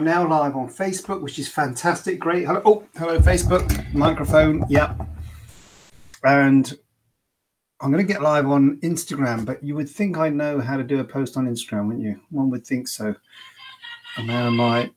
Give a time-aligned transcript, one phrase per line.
[0.00, 2.18] I'm now live on Facebook, which is fantastic.
[2.18, 2.46] Great.
[2.46, 2.62] Hello.
[2.64, 3.92] Oh, hello, Facebook.
[3.92, 4.64] Microphone.
[4.70, 4.98] Yep.
[6.24, 6.72] And
[7.82, 10.82] I'm going to get live on Instagram, but you would think I know how to
[10.82, 12.18] do a post on Instagram, wouldn't you?
[12.30, 13.14] One would think so.
[14.16, 14.90] And now my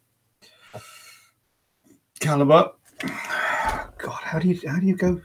[2.22, 2.72] caliber.
[3.02, 5.22] God, how do you how do you go?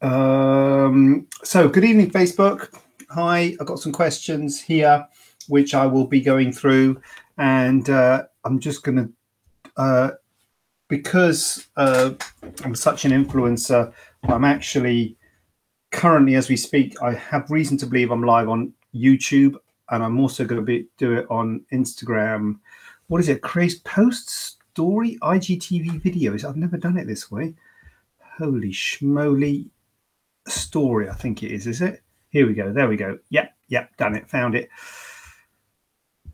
[0.00, 2.72] Um, so good evening, Facebook.
[3.10, 5.04] Hi, I've got some questions here,
[5.48, 7.02] which I will be going through
[7.38, 9.12] and uh, I'm just going to,
[9.76, 10.10] uh,
[10.88, 12.10] because uh,
[12.64, 13.92] I'm such an influencer,
[14.24, 15.16] I'm actually
[15.90, 19.56] currently, as we speak, I have reason to believe I'm live on YouTube,
[19.90, 22.58] and I'm also going to be do it on Instagram.
[23.06, 23.42] What is it?
[23.42, 26.44] Create post story IGTV videos.
[26.44, 27.54] I've never done it this way.
[28.38, 29.66] Holy schmoly
[30.46, 31.08] story!
[31.08, 31.66] I think it is.
[31.66, 32.02] Is it?
[32.30, 32.72] Here we go.
[32.72, 33.18] There we go.
[33.30, 34.28] Yep, yep, done it.
[34.28, 34.68] Found it.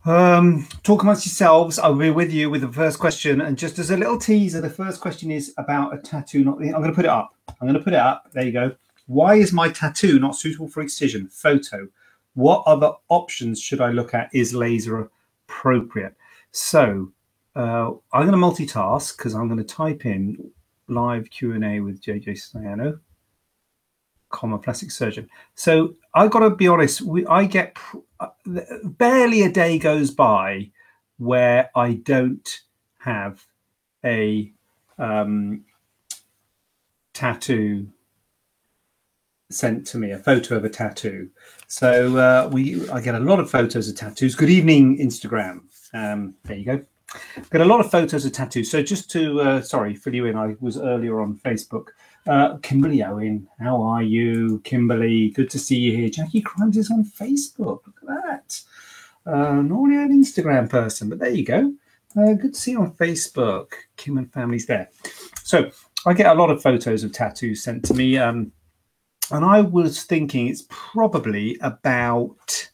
[0.07, 1.79] Um, talk amongst yourselves.
[1.79, 3.41] I'll be with you with the first question.
[3.41, 6.45] And just as a little teaser, the first question is about a tattoo.
[6.45, 7.35] Not I'm going to put it up.
[7.49, 8.31] I'm going to put it up.
[8.33, 8.73] There you go.
[9.07, 11.29] Why is my tattoo not suitable for excision?
[11.29, 11.89] Photo.
[12.35, 14.29] What other options should I look at?
[14.35, 15.09] Is laser
[15.49, 16.15] appropriate?
[16.53, 17.11] So
[17.57, 20.51] uh, I'm going to multitask because I'm going to type in
[20.89, 23.01] live Q and A with JJ Staiano
[24.35, 25.29] comma plastic surgeon.
[25.55, 27.01] So I've got to be honest.
[27.01, 28.03] We, I get uh,
[28.85, 30.71] barely a day goes by
[31.19, 32.61] where I don't
[33.01, 33.45] have
[34.05, 34.53] a
[34.99, 35.65] um,
[37.13, 37.89] tattoo
[39.51, 41.31] sent to me, a photo of a tattoo.
[41.69, 44.35] So uh, we, I get a lot of photos of tattoos.
[44.35, 45.61] Good evening, Instagram.
[45.93, 46.85] Um, there you go.
[47.51, 48.71] Got a lot of photos of tattoos.
[48.71, 51.89] So just to, uh, sorry, fill you in, I was earlier on Facebook.
[52.27, 54.61] Uh, Kimberly Owen, how are you?
[54.65, 56.09] Kimberly, good to see you here.
[56.09, 57.81] Jackie Crimes is on Facebook.
[57.87, 58.61] Look at that.
[59.27, 61.73] Uh, normally an Instagram person, but there you go.
[62.17, 63.73] Uh, good to see you on Facebook.
[63.97, 64.91] Kim and family's there.
[65.43, 65.71] So
[66.07, 68.17] I get a lot of photos of tattoos sent to me.
[68.17, 68.53] Um,
[69.31, 72.71] and I was thinking it's probably about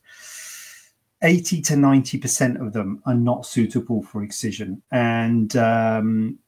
[1.22, 4.82] 80 to 90% of them are not suitable for excision.
[4.90, 6.38] And um,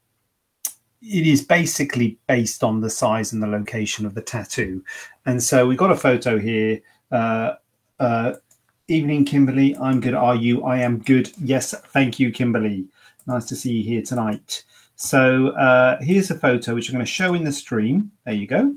[1.02, 4.84] it is basically based on the size and the location of the tattoo.
[5.26, 6.80] And so we've got a photo here.
[7.10, 7.54] Uh,
[7.98, 8.34] uh,
[8.88, 9.76] evening, Kimberly.
[9.76, 10.14] I'm good.
[10.14, 10.62] Are you?
[10.64, 11.30] I am good.
[11.42, 12.86] Yes, thank you, Kimberly.
[13.26, 14.64] Nice to see you here tonight.
[14.96, 18.12] So uh, here's a photo which I'm going to show in the stream.
[18.24, 18.74] There you go.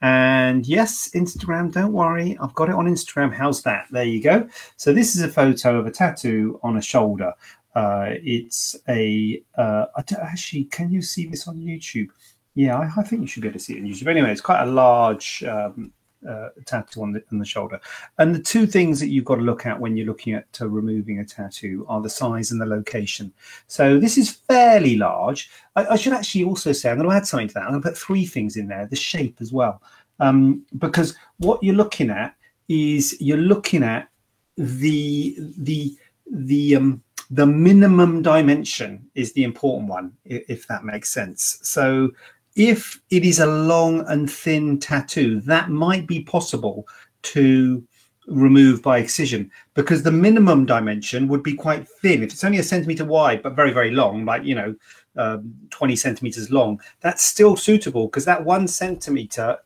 [0.00, 2.38] And yes, Instagram, don't worry.
[2.40, 3.34] I've got it on Instagram.
[3.34, 3.86] How's that?
[3.90, 4.48] There you go.
[4.76, 7.32] So this is a photo of a tattoo on a shoulder.
[7.74, 9.86] Uh, it's a uh,
[10.20, 12.08] actually, can you see this on YouTube?
[12.54, 14.08] Yeah, I, I, think you should be able to see it on YouTube.
[14.08, 15.92] Anyway, it's quite a large um,
[16.26, 17.80] uh, tattoo on the, on the shoulder.
[18.18, 20.68] And the two things that you've got to look at when you're looking at uh,
[20.68, 23.32] removing a tattoo are the size and the location.
[23.66, 25.50] So this is fairly large.
[25.76, 27.64] I, I, should actually also say, I'm going to add something to that.
[27.64, 29.82] I'm going to put three things in there, the shape as well.
[30.20, 32.34] Um, because what you're looking at
[32.68, 34.08] is you're looking at
[34.56, 35.96] the, the,
[36.30, 41.58] the, um, the minimum dimension is the important one, if that makes sense.
[41.62, 42.10] So
[42.56, 46.88] if it is a long and thin tattoo, that might be possible
[47.22, 47.82] to
[48.26, 52.22] remove by excision because the minimum dimension would be quite thin.
[52.22, 54.74] If it's only a centimeter wide but very, very long, like, you know,
[55.16, 59.58] um, 20 centimeters long, that's still suitable because that one centimeter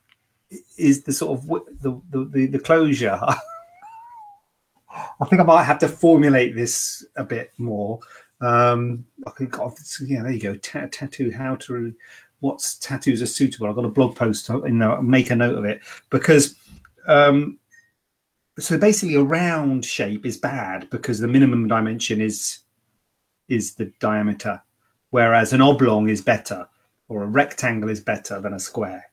[0.77, 1.47] is the sort of
[1.81, 3.21] the, the, the, the closure
[4.93, 8.01] I think I might have to formulate this a bit more.
[8.41, 9.57] Um, I think,
[10.05, 10.57] yeah, there you go.
[10.57, 11.95] Tattoo, how to,
[12.41, 13.69] what tattoos are suitable.
[13.69, 15.81] I've got a blog post, you know, make a note of it
[16.11, 16.57] because,
[17.07, 17.59] um,
[18.59, 22.59] so basically a round shape is bad because the minimum dimension is,
[23.49, 24.61] is the diameter,
[25.11, 26.69] whereas an oblong is better
[27.09, 29.11] or a rectangle is better than a square.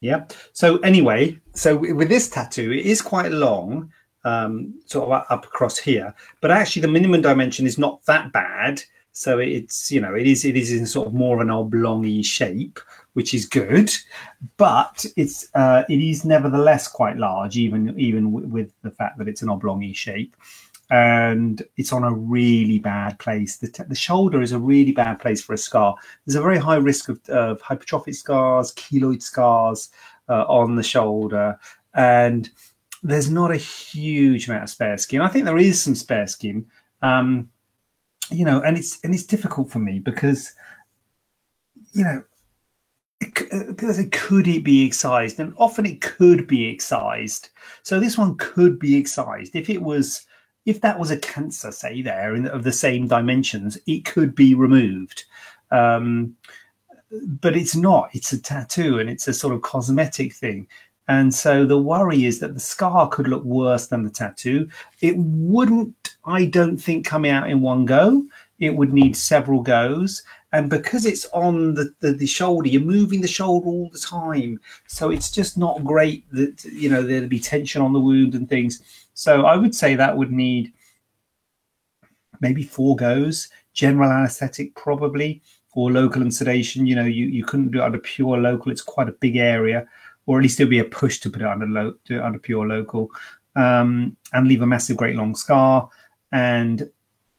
[0.00, 0.24] Yeah.
[0.52, 3.92] So anyway, so with this tattoo, it is quite long
[4.24, 6.14] um, sort of up across here.
[6.40, 8.82] But actually, the minimum dimension is not that bad.
[9.12, 12.24] So it's you know it is it is in sort of more of an oblongy
[12.24, 12.80] shape,
[13.12, 13.92] which is good,
[14.56, 19.28] but it's uh, it is nevertheless quite large, even even w- with the fact that
[19.28, 20.34] it's an oblongy shape.
[20.90, 23.56] and it's on a really bad place.
[23.56, 25.94] The, t- the shoulder is a really bad place for a scar.
[26.26, 29.90] There's a very high risk of, of hypertrophic scars, keloid scars
[30.28, 31.58] uh, on the shoulder,
[31.94, 32.50] and
[33.04, 35.20] there's not a huge amount of spare skin.
[35.20, 36.66] I think there is some spare skin,
[37.02, 37.50] um,
[38.30, 40.54] you know, and it's and it's difficult for me because,
[41.92, 42.24] you know,
[43.20, 47.50] because it, could it be excised, and often it could be excised.
[47.82, 50.26] So this one could be excised if it was
[50.64, 54.54] if that was a cancer, say there in, of the same dimensions, it could be
[54.54, 55.24] removed.
[55.70, 56.36] Um,
[57.10, 58.08] but it's not.
[58.14, 60.66] It's a tattoo, and it's a sort of cosmetic thing.
[61.08, 64.68] And so the worry is that the scar could look worse than the tattoo.
[65.00, 68.24] It wouldn't, I don't think, coming out in one go.
[68.58, 70.22] It would need several goes.
[70.52, 74.60] And because it's on the, the, the, shoulder, you're moving the shoulder all the time.
[74.86, 78.48] So it's just not great that, you know, there'd be tension on the wound and
[78.48, 78.80] things.
[79.14, 80.72] So I would say that would need
[82.40, 85.42] maybe four goes, general anesthetic probably,
[85.74, 86.86] or local and sedation.
[86.86, 88.70] You know, you, you couldn't do it under pure local.
[88.70, 89.88] It's quite a big area
[90.26, 93.10] or at least there'll be a push to put it under lo- under pure local,
[93.56, 95.88] um, and leave a massive, great long scar.
[96.32, 96.90] And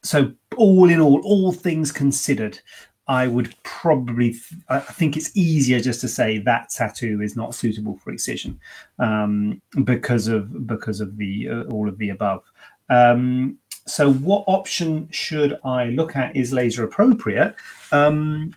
[0.03, 2.59] so, all in all, all things considered,
[3.07, 4.35] I would probably
[4.69, 8.59] I think it's easier just to say that tattoo is not suitable for excision
[8.99, 12.43] um, because of because of the uh, all of the above.
[12.89, 17.55] Um, so, what option should I look at is laser appropriate?
[17.91, 18.53] Um,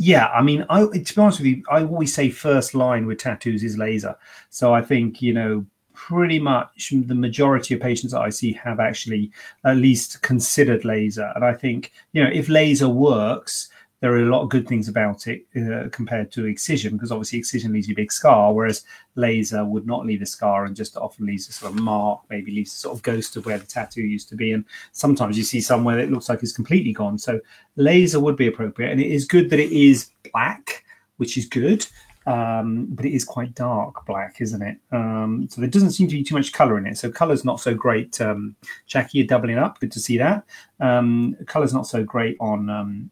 [0.00, 3.18] yeah, I mean, I to be honest with you, I always say first line with
[3.18, 4.16] tattoos is laser.
[4.48, 8.80] So I think you know pretty much the majority of patients that I see have
[8.80, 9.30] actually
[9.62, 13.68] at least considered laser, and I think you know if laser works,
[14.00, 17.38] there are a lot of good things about it uh, compared to excision because obviously
[17.38, 20.96] excision leaves you a big scar whereas laser would not leave a scar and just
[20.96, 23.66] often leaves a sort of mark maybe leaves a sort of ghost of where the
[23.66, 27.18] tattoo used to be and sometimes you see somewhere that looks like it's completely gone
[27.18, 27.38] so
[27.76, 30.84] laser would be appropriate and it is good that it is black
[31.18, 31.86] which is good
[32.26, 34.76] um, but it is quite dark black, isn't it?
[34.92, 36.98] Um, so there doesn't seem to be too much color in it.
[36.98, 38.20] So color's not so great.
[38.20, 38.54] Um,
[38.86, 39.80] Jackie, you're doubling up.
[39.80, 40.44] Good to see that.
[40.80, 43.10] Um, color's not so great on um,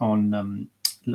[0.00, 0.68] on um,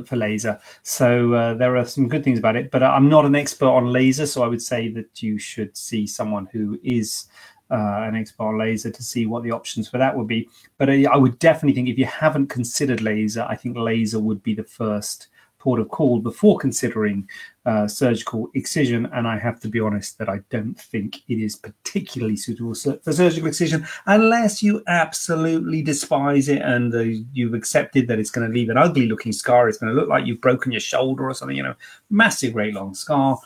[0.05, 0.59] for laser.
[0.83, 3.91] So uh, there are some good things about it, but I'm not an expert on
[3.91, 7.27] laser, so I would say that you should see someone who is
[7.71, 10.49] uh, an expert on laser to see what the options for that would be.
[10.77, 14.41] But I, I would definitely think if you haven't considered laser, I think laser would
[14.43, 15.27] be the first
[15.65, 17.27] port of call before considering
[17.65, 19.07] uh, surgical excision.
[19.11, 23.11] And I have to be honest that I don't think it is particularly suitable for
[23.11, 26.99] surgical excision unless you absolutely despise it and uh,
[27.33, 29.67] you've accepted that it's going to leave an ugly looking scar.
[29.67, 31.73] It's going to look like you've broken your shoulder or something, you know,
[32.11, 33.39] massive, great long scar,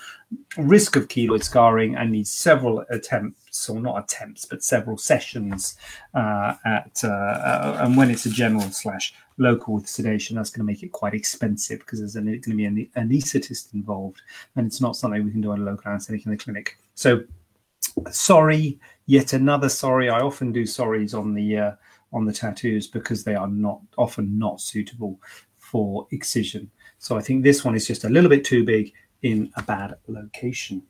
[0.58, 5.76] risk of keloid scarring, and needs several attempts, or not attempts, but several sessions
[6.14, 10.72] uh, at, uh, uh, and when it's a general slash local sedation, that's going to
[10.72, 14.22] make it quite expensive because there's going to be an anaesthetist involved,
[14.56, 16.78] and it's not something we can do on a local anaesthetic in the clinic.
[16.94, 17.24] So,
[18.12, 20.10] sorry, yet another sorry.
[20.10, 21.72] I often do sorries on the uh,
[22.14, 25.20] on the tattoos because they are not often not suitable
[25.58, 26.70] for excision.
[26.98, 29.96] So I think this one is just a little bit too big in a bad
[30.08, 30.82] location.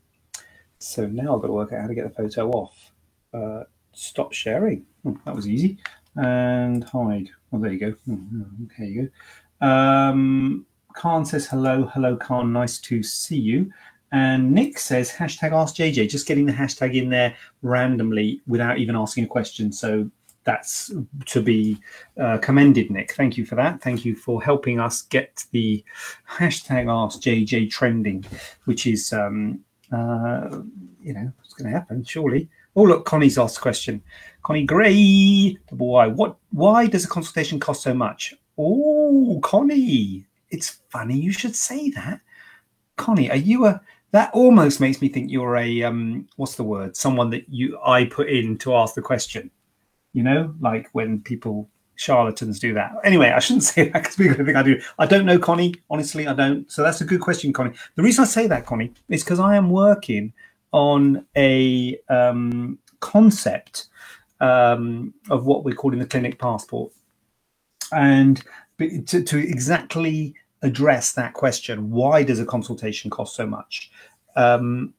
[0.79, 2.91] So now I've got to work out how to get the photo off.
[3.33, 4.85] Uh, stop sharing.
[5.05, 5.77] Oh, that was easy
[6.15, 7.29] and hide.
[7.51, 7.95] Oh, there you go.
[8.65, 9.11] Okay, you
[9.61, 9.67] go.
[9.67, 12.51] Um, Khan says hello, hello, Khan.
[12.51, 13.71] Nice to see you.
[14.11, 16.09] And Nick says hashtag Ask JJ.
[16.09, 19.71] Just getting the hashtag in there randomly without even asking a question.
[19.71, 20.09] So
[20.45, 20.91] that's
[21.25, 21.79] to be
[22.19, 23.13] uh, commended, Nick.
[23.13, 23.81] Thank you for that.
[23.81, 25.83] Thank you for helping us get the
[26.27, 28.25] hashtag Ask JJ trending,
[28.65, 30.61] which is, um, uh,
[31.01, 32.49] you know, what's going to happen, surely.
[32.75, 34.01] Oh, look, Connie's asked a question.
[34.43, 36.07] Connie Gray, why?
[36.07, 36.37] What?
[36.51, 38.33] Why does a consultation cost so much?
[38.57, 42.21] Oh, Connie, it's funny you should say that.
[42.95, 43.81] Connie, are you a?
[44.11, 46.27] That almost makes me think you're a um.
[46.35, 46.95] What's the word?
[46.95, 49.51] Someone that you I put in to ask the question.
[50.13, 51.69] You know, like when people
[51.99, 52.93] charlatans do that.
[53.03, 54.81] Anyway, I shouldn't say that because people think I do.
[54.97, 55.75] I don't know, Connie.
[55.89, 56.71] Honestly, I don't.
[56.71, 57.75] So that's a good question, Connie.
[57.95, 60.33] The reason I say that, Connie, is because I am working
[60.71, 63.87] on a um, concept
[64.39, 66.91] um, of what we're calling the clinic passport.
[67.91, 68.41] And
[68.79, 73.91] to, to, exactly address that question, why does a consultation cost so much?
[74.35, 74.93] Um,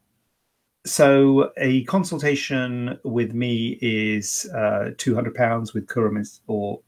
[0.85, 5.73] so a consultation with me is uh, two hundred pounds.
[5.73, 6.81] With Kurum or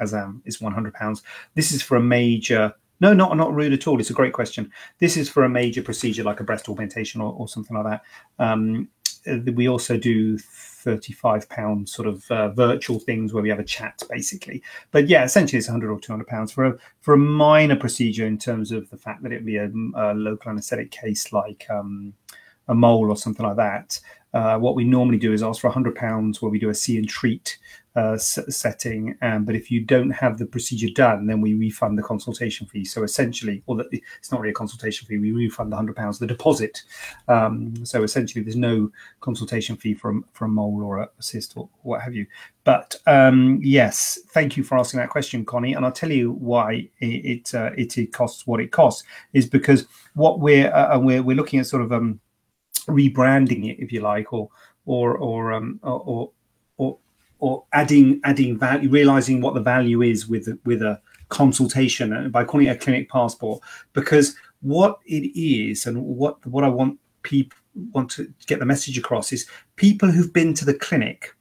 [0.00, 1.22] Azam is one hundred pounds.
[1.54, 2.72] This is for a major.
[3.00, 4.00] No, not not rude at all.
[4.00, 4.70] It's a great question.
[4.98, 8.02] This is for a major procedure like a breast augmentation or, or something like that.
[8.38, 8.88] Um,
[9.26, 13.64] uh, we also do 35 pound sort of uh, virtual things where we have a
[13.64, 17.76] chat basically but yeah essentially it's 100 or 200 pounds for a for a minor
[17.76, 21.66] procedure in terms of the fact that it'd be a, a local anesthetic case like
[21.70, 22.12] um,
[22.68, 23.98] a mole or something like that
[24.34, 26.98] uh, what we normally do is ask for 100 pounds where we do a see
[26.98, 27.58] and treat
[27.96, 29.16] uh, setting.
[29.22, 32.84] Um, but if you don't have the procedure done, then we refund the consultation fee.
[32.84, 36.18] So essentially, or the, it's not really a consultation fee, we refund the hundred pounds,
[36.18, 36.82] the deposit.
[37.28, 42.02] Um, so essentially, there's no consultation fee from from mole or a cyst or what
[42.02, 42.26] have you.
[42.64, 45.74] But um, yes, thank you for asking that question, Connie.
[45.74, 49.46] And I'll tell you why it it, uh, it, it costs what it costs is
[49.46, 52.18] because what we're uh, we're we're looking at sort of um,
[52.88, 54.48] rebranding it, if you like, or
[54.84, 56.30] or or um, or, or
[57.38, 62.44] or adding adding value, realizing what the value is with with a consultation and by
[62.44, 63.62] calling it a clinic passport,
[63.92, 67.58] because what it is and what what I want people
[67.92, 71.34] want to get the message across is people who've been to the clinic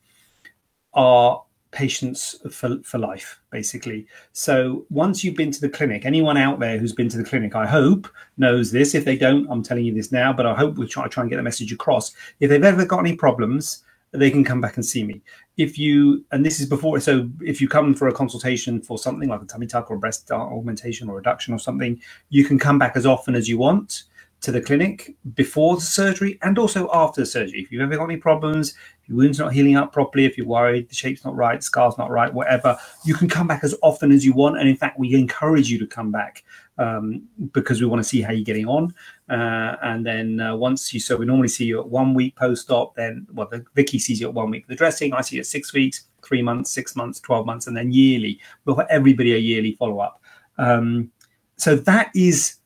[0.93, 4.07] are patients for, for life basically.
[4.31, 7.55] So once you've been to the clinic anyone out there who's been to the clinic
[7.55, 8.07] i hope
[8.38, 8.93] knows this.
[8.95, 11.29] If they don't i'm telling you this now but i hope we try, try and
[11.29, 12.13] get the message across.
[12.39, 13.83] If they've ever got any problems
[14.13, 15.22] they can come back and see me.
[15.58, 19.27] If you, and this is before, so if you come for a consultation for something
[19.27, 22.96] like a tummy tuck or breast augmentation or reduction or something, you can come back
[22.96, 24.03] as often as you want
[24.41, 27.62] to the clinic before the surgery and also after the surgery.
[27.62, 30.46] If you've ever got any problems, if your wound's not healing up properly, if you're
[30.46, 34.12] worried the shape's not right, scar's not right, whatever, you can come back as often
[34.12, 34.60] as you want.
[34.60, 36.43] And in fact, we encourage you to come back
[36.77, 38.94] um, because we want to see how you're getting on.
[39.30, 42.72] Uh, and then uh, once you, so we normally see you at one week post
[42.72, 45.13] op, then, well, the, Vicky sees you at one week for the dressing.
[45.13, 48.39] I see you at six weeks, three months, six months, 12 months, and then yearly.
[48.65, 50.22] We'll have everybody a yearly follow up.
[50.58, 51.12] Um,
[51.58, 52.58] so that is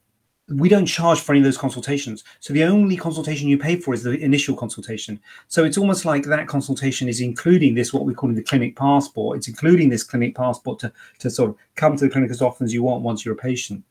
[0.50, 2.24] we don't charge for any of those consultations.
[2.40, 5.20] So the only consultation you pay for is the initial consultation.
[5.50, 8.78] So it's almost like that consultation is including this, what we call in the clinic
[8.78, 9.38] passport.
[9.38, 12.64] It's including this clinic passport to, to sort of come to the clinic as often
[12.64, 13.84] as you want once you're a patient.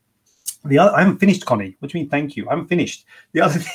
[0.69, 1.77] The other, I haven't finished, Connie.
[1.79, 2.11] What do you mean?
[2.11, 2.47] Thank you.
[2.49, 3.05] I haven't finished.
[3.33, 3.73] The other thing,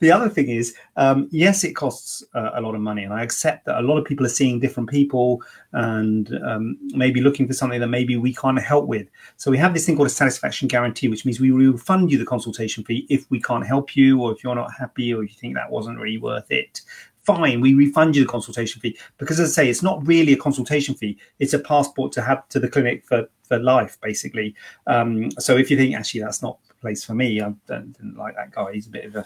[0.00, 3.22] the other thing is, um, yes, it costs uh, a lot of money, and I
[3.22, 7.54] accept that a lot of people are seeing different people and um, maybe looking for
[7.54, 9.08] something that maybe we can't help with.
[9.36, 12.26] So we have this thing called a satisfaction guarantee, which means we will you the
[12.26, 15.54] consultation fee if we can't help you, or if you're not happy, or you think
[15.54, 16.82] that wasn't really worth it
[17.24, 18.96] fine, we refund you the consultation fee.
[19.18, 22.48] Because as I say, it's not really a consultation fee, it's a passport to have
[22.48, 24.54] to the clinic for, for life, basically.
[24.86, 28.16] Um, so if you think, actually, that's not the place for me, I don't, didn't
[28.16, 29.24] like that guy, he's a bit of a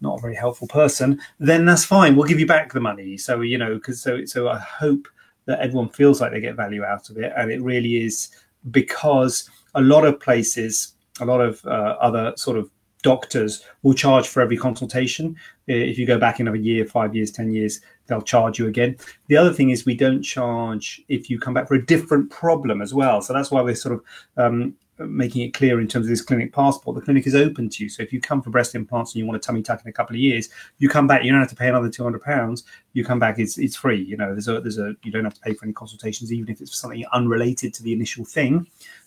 [0.00, 2.14] not a very helpful person, then that's fine.
[2.14, 3.16] We'll give you back the money.
[3.16, 5.08] So, you know, because so, so I hope
[5.46, 7.32] that everyone feels like they get value out of it.
[7.36, 8.28] And it really is
[8.70, 12.70] because a lot of places, a lot of uh, other sort of
[13.02, 15.36] doctors will charge for every consultation.
[15.66, 18.96] If you go back another year, five years, 10 years, they'll charge you again.
[19.28, 22.82] The other thing is we don't charge if you come back for a different problem
[22.82, 23.22] as well.
[23.22, 24.04] So that's why we're sort of
[24.36, 24.74] um,
[25.08, 26.96] making it clear in terms of this clinic passport.
[26.96, 27.88] The clinic is open to you.
[27.88, 29.92] So if you come for breast implants and you want a tummy tuck in a
[29.92, 31.24] couple of years, you come back.
[31.24, 32.64] You don't have to pay another two hundred pounds.
[32.92, 33.38] You come back.
[33.38, 34.02] It's it's free.
[34.02, 36.50] You know, there's a there's a you don't have to pay for any consultations, even
[36.50, 38.66] if it's something unrelated to the initial thing.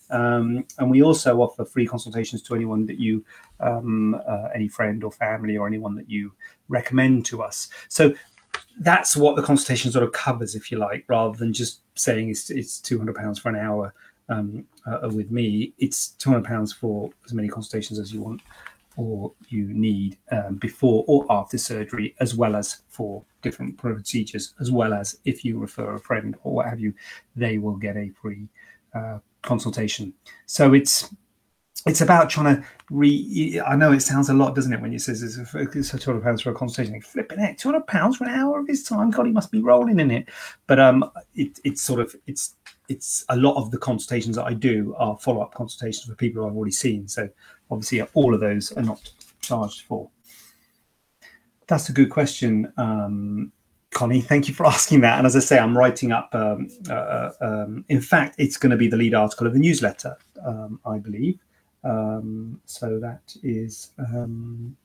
[0.10, 3.24] Um, and we also offer free consultations to anyone that you,
[3.60, 6.32] um, uh, any friend or family or anyone that you
[6.70, 7.70] recommend to us.
[7.90, 8.14] So
[8.80, 12.50] that's what the consultation sort of covers, if you like, rather than just saying it's,
[12.50, 13.94] it's £200 for an hour
[14.30, 15.74] um, uh, with me.
[15.78, 18.42] It's £200 for as many consultations as you want
[18.96, 24.72] or you need um, before or after surgery, as well as for different procedures, as
[24.72, 26.94] well as if you refer a friend or what have you,
[27.36, 28.48] they will get a free
[28.94, 30.14] uh, consultation.
[30.46, 31.14] So it's
[31.86, 33.62] it's about trying to re.
[33.66, 36.24] I know it sounds a lot, doesn't it, when you says it's, it's two hundred
[36.24, 36.94] pounds for a consultation?
[36.94, 39.12] Like, flipping it, two hundred pounds for an hour of his time.
[39.12, 40.30] God, he must be rolling in it.
[40.66, 42.56] But um, it, it's sort of it's
[42.90, 46.46] it's a lot of the consultations that I do are follow up consultations for people
[46.46, 47.08] I've already seen.
[47.08, 47.30] So
[47.70, 50.10] obviously, all of those are not charged for.
[51.68, 52.72] That's a good question.
[52.78, 53.52] Um,
[53.94, 55.18] Connie, thank you for asking that.
[55.18, 56.30] And as I say, I'm writing up.
[56.34, 59.60] Um, uh, uh, um, in fact, it's going to be the lead article of the
[59.60, 61.40] newsletter, um, I believe.
[61.84, 64.76] Um, so that is um,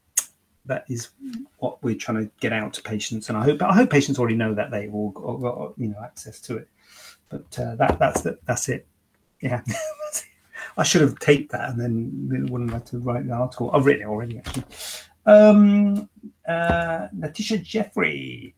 [0.67, 1.11] that is
[1.59, 4.35] what we're trying to get out to patients, and I hope I hope patients already
[4.35, 6.69] know that they've all got, got you know access to it.
[7.29, 8.87] But uh, that that's the, that's it.
[9.41, 9.62] Yeah.
[10.77, 13.71] I should have taped that and then wouldn't have to write the article.
[13.73, 14.65] I've written it already, actually.
[15.27, 16.09] Um,
[16.47, 18.55] uh, Natisha Jeffrey.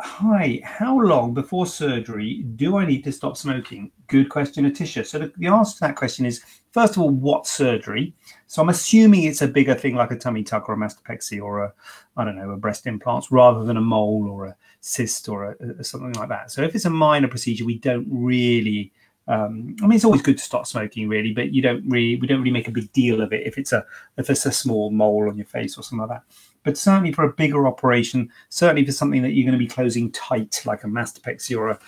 [0.00, 3.92] Hi, how long before surgery do I need to stop smoking?
[4.08, 5.06] Good question, Atisha.
[5.06, 8.14] So the, the answer to that question is first of all, what surgery?
[8.46, 11.64] So I'm assuming it's a bigger thing like a tummy tuck or a mastopexy or
[11.64, 11.72] a,
[12.16, 15.56] I don't know, a breast implant rather than a mole or a cyst or a,
[15.78, 16.50] a, something like that.
[16.50, 18.92] So if it's a minor procedure, we don't really.
[19.28, 22.26] Um, I mean, it's always good to stop smoking, really, but you don't really, we
[22.26, 24.90] don't really make a big deal of it if it's a if it's a small
[24.90, 26.24] mole on your face or something like that.
[26.64, 30.12] But certainly for a bigger operation, certainly for something that you're going to be closing
[30.12, 31.78] tight, like a mastopexy or a,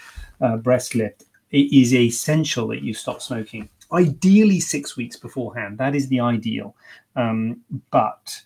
[0.40, 3.68] a breast lift, it is essential that you stop smoking.
[3.92, 5.78] Ideally, six weeks beforehand.
[5.78, 6.74] That is the ideal.
[7.14, 8.40] Um, but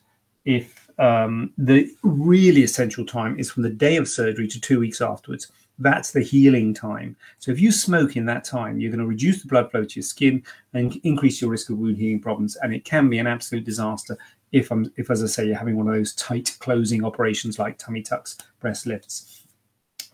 [0.44, 5.00] if um, the really essential time is from the day of surgery to two weeks
[5.00, 7.16] afterwards, that's the healing time.
[7.38, 9.94] So if you smoke in that time, you're going to reduce the blood flow to
[9.94, 10.42] your skin
[10.74, 12.56] and increase your risk of wound healing problems.
[12.56, 14.18] And it can be an absolute disaster
[14.52, 17.78] if I'm if as I say you're having one of those tight closing operations like
[17.78, 19.44] tummy tucks, breast lifts,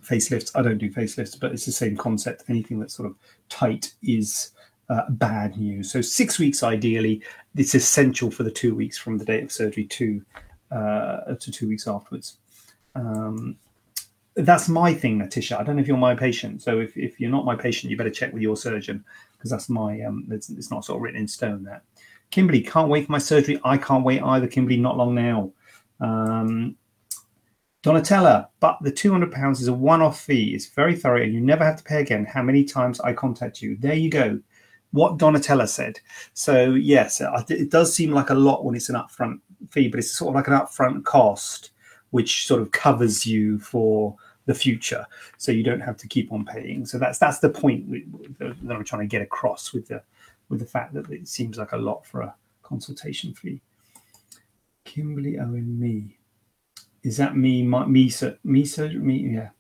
[0.05, 0.53] facelifts.
[0.55, 2.45] I don't do facelifts, but it's the same concept.
[2.49, 3.17] Anything that's sort of
[3.49, 4.53] tight is
[4.89, 5.91] uh, bad news.
[5.91, 7.23] So six weeks ideally.
[7.57, 10.23] It's essential for the two weeks from the date of surgery to
[10.71, 12.39] uh, to two weeks afterwards.
[12.95, 13.57] Um,
[14.37, 15.59] that's my thing, Natisha.
[15.59, 16.61] I don't know if you're my patient.
[16.61, 19.05] So if, if you're not my patient, you better check with your surgeon
[19.37, 21.83] because that's my um, it's, it's not sort of written in stone that.
[22.35, 23.61] Kimberly, can't wait for my surgery.
[23.63, 25.53] I can't wait either, Kimberly, not long now.
[26.01, 26.75] Um,
[27.85, 30.53] Donatella, but the £200 is a one off fee.
[30.53, 32.25] It's very thorough and you never have to pay again.
[32.25, 33.77] How many times I contact you?
[33.77, 34.41] There you go.
[34.91, 36.01] What Donatella said.
[36.33, 39.39] So, yes, it does seem like a lot when it's an upfront
[39.71, 41.71] fee, but it's sort of like an upfront cost,
[42.11, 45.07] which sort of covers you for the future.
[45.39, 46.85] So you don't have to keep on paying.
[46.85, 47.89] So that's that's the point
[48.39, 50.03] that I'm trying to get across with the
[50.55, 53.61] with the fact that it seems like a lot for a consultation fee.
[54.85, 56.19] Kimberly Owen, me.
[57.03, 57.63] Is that me?
[57.65, 58.11] My, me,
[58.45, 59.01] me, surgery?
[59.01, 59.51] Me, yeah.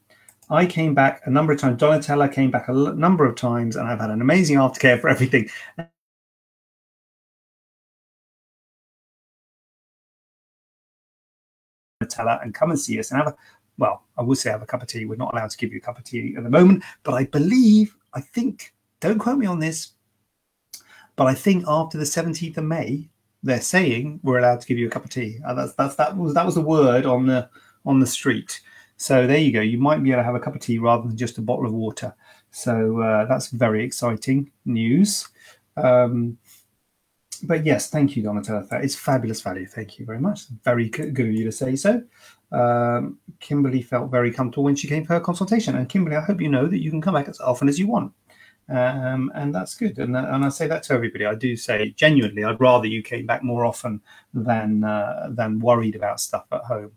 [0.51, 1.81] I came back a number of times.
[1.81, 5.11] Donatella came back a l- number of times, and I've had an amazing aftercare for
[5.11, 5.51] everything.
[12.03, 13.37] Donatella, and come and see us and have a
[13.79, 15.07] well, I would say have a cup of tea.
[15.07, 17.25] We're not allowed to give you a cup of tea at the moment, but I
[17.27, 19.94] believe, I think, don't quote me on this,
[21.17, 23.09] but I think after the 17th of May,
[23.43, 25.39] they're saying we're allowed to give you a cup of tea.
[25.47, 27.49] Uh, that's that's that was that was the word on the
[27.85, 28.61] on the street.
[28.97, 29.61] So there you go.
[29.61, 31.67] You might be able to have a cup of tea rather than just a bottle
[31.67, 32.15] of water.
[32.51, 35.29] So uh, that's very exciting news.
[35.77, 36.39] Um,
[37.43, 38.83] but yes, thank you, Donatella.
[38.83, 39.67] It's fabulous value.
[39.67, 40.47] Thank you very much.
[40.63, 42.03] Very good of you to say so.
[42.53, 45.75] Um, Kimberly felt very comfortable when she came for her consultation.
[45.75, 47.89] And Kimberly, I hope you know that you can come back as often as you
[47.89, 48.13] want
[48.69, 49.99] um, and that's good.
[49.99, 51.27] And, and I say that to everybody.
[51.27, 54.01] I do say genuinely, I'd rather you came back more often
[54.33, 56.93] than uh, than worried about stuff at home.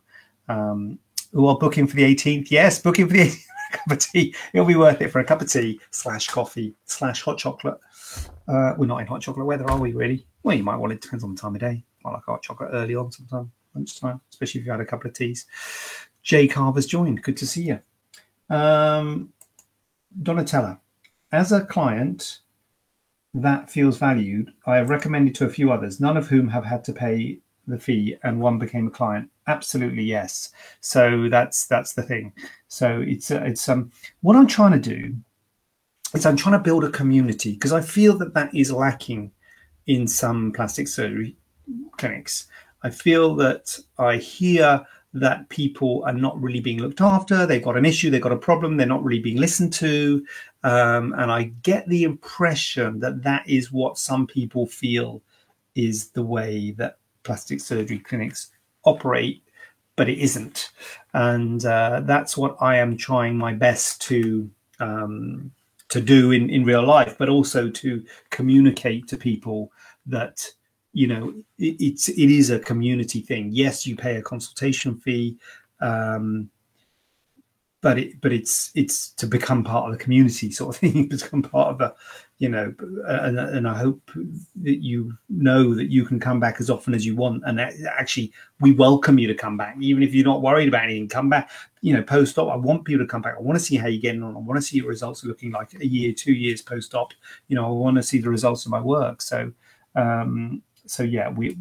[0.47, 0.99] Um,
[1.33, 4.33] well, booking for the 18th, yes, booking for the 18th, cup of tea.
[4.53, 7.79] It'll be worth it for a cup of tea slash coffee slash hot chocolate.
[8.47, 9.91] Uh, we're not in hot chocolate weather, are we?
[9.93, 10.25] Really?
[10.43, 11.01] Well, you might want it.
[11.01, 11.83] Depends on the time of day.
[12.05, 15.15] I like hot chocolate early on, sometime lunchtime, especially if you had a couple of
[15.15, 15.45] teas.
[16.23, 17.21] Jay Carver's joined.
[17.23, 17.79] Good to see you.
[18.49, 19.33] Um,
[20.21, 20.79] Donatella,
[21.31, 22.39] as a client
[23.33, 26.83] that feels valued, I have recommended to a few others, none of whom have had
[26.85, 29.29] to pay the fee, and one became a client.
[29.47, 30.51] Absolutely yes.
[30.79, 32.33] So that's that's the thing.
[32.67, 35.15] So it's it's um what I'm trying to do
[36.13, 39.31] is I'm trying to build a community because I feel that that is lacking
[39.87, 41.35] in some plastic surgery
[41.97, 42.47] clinics.
[42.83, 44.85] I feel that I hear
[45.19, 47.45] that people are not really being looked after.
[47.45, 50.25] They've got an issue, they've got a problem, they're not really being listened to.
[50.63, 55.21] Um, and I get the impression that that is what some people feel
[55.75, 58.51] is the way that plastic surgery clinics
[58.83, 59.43] operate,
[59.95, 60.71] but it isn't.
[61.13, 64.49] And uh, that's what I am trying my best to.
[64.79, 65.51] Um,
[65.89, 69.71] to do in, in real life, but also to communicate to people
[70.05, 70.51] that
[70.97, 73.49] you know it, it's it is a community thing.
[73.51, 75.37] Yes you pay a consultation fee
[75.79, 76.49] um,
[77.81, 81.43] but it but it's it's to become part of the community sort of thing become
[81.43, 81.93] part of a
[82.39, 82.73] you know
[83.07, 84.01] and, and i hope
[84.63, 87.43] that you know that you can come back as often as you want.
[87.45, 89.75] And actually we welcome you to come back.
[89.79, 91.51] Even if you're not worried about anything come back.
[91.81, 93.35] You know post-op i want people to come back.
[93.37, 94.35] I want to see how you're getting on.
[94.35, 97.13] I want to see your results looking like a year two years post-op.
[97.47, 99.21] You know i want to see the results of my work.
[99.21, 99.51] So
[99.95, 101.57] um so yeah, we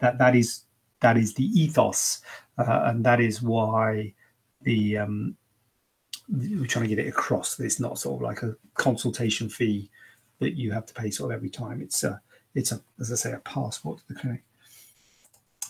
[0.00, 0.62] that that is
[1.00, 2.20] that is the ethos,
[2.58, 4.12] uh, and that is why
[4.62, 5.36] the um,
[6.28, 7.56] we're trying to get it across.
[7.56, 9.90] That it's not sort of like a consultation fee
[10.38, 11.80] that you have to pay sort of every time.
[11.80, 12.20] It's a
[12.54, 14.42] it's a as I say a passport to the clinic.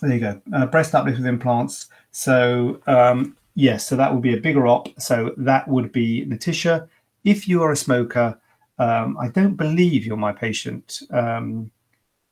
[0.01, 0.41] There you go.
[0.53, 1.87] Uh, breast uplift with implants.
[2.11, 4.89] So um, yes, so that would be a bigger op.
[4.99, 6.87] So that would be Natisha.
[7.23, 8.39] If you are a smoker,
[8.79, 11.01] um, I don't believe you're my patient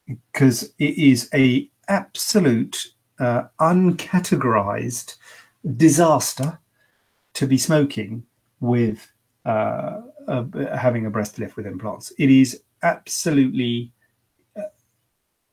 [0.07, 5.15] because it is a absolute uh, uncategorized
[5.77, 6.59] disaster
[7.33, 8.23] to be smoking
[8.59, 9.11] with
[9.45, 10.01] uh,
[10.75, 12.11] having a breast lift with implants.
[12.17, 13.91] It is absolutely
[14.57, 14.63] uh,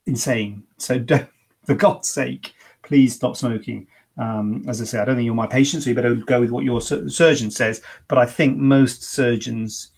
[0.06, 0.64] insane.
[0.78, 1.04] So,
[1.64, 3.86] for God's sake, please stop smoking.
[4.18, 6.50] Um, as I say, I don't think you're my patient, so you better go with
[6.50, 7.82] what your su- surgeon says.
[8.08, 9.91] But I think most surgeons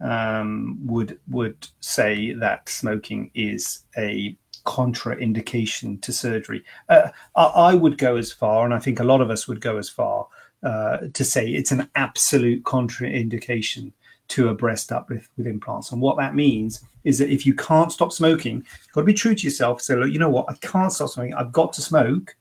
[0.00, 6.62] um, would would say that smoking is a contraindication to surgery.
[6.88, 9.60] Uh, I, I, would go as far, and I think a lot of us would
[9.60, 10.26] go as far
[10.62, 13.92] uh, to say it's an absolute contraindication
[14.28, 15.90] to a breast uplift with implants.
[15.90, 19.14] And what that means is that if you can't stop smoking, you've got to be
[19.14, 19.80] true to yourself.
[19.80, 20.46] Say, look, you know what?
[20.48, 21.34] I can't stop smoking.
[21.34, 22.36] I've got to smoke.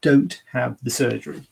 [0.00, 1.42] Don't have the surgery.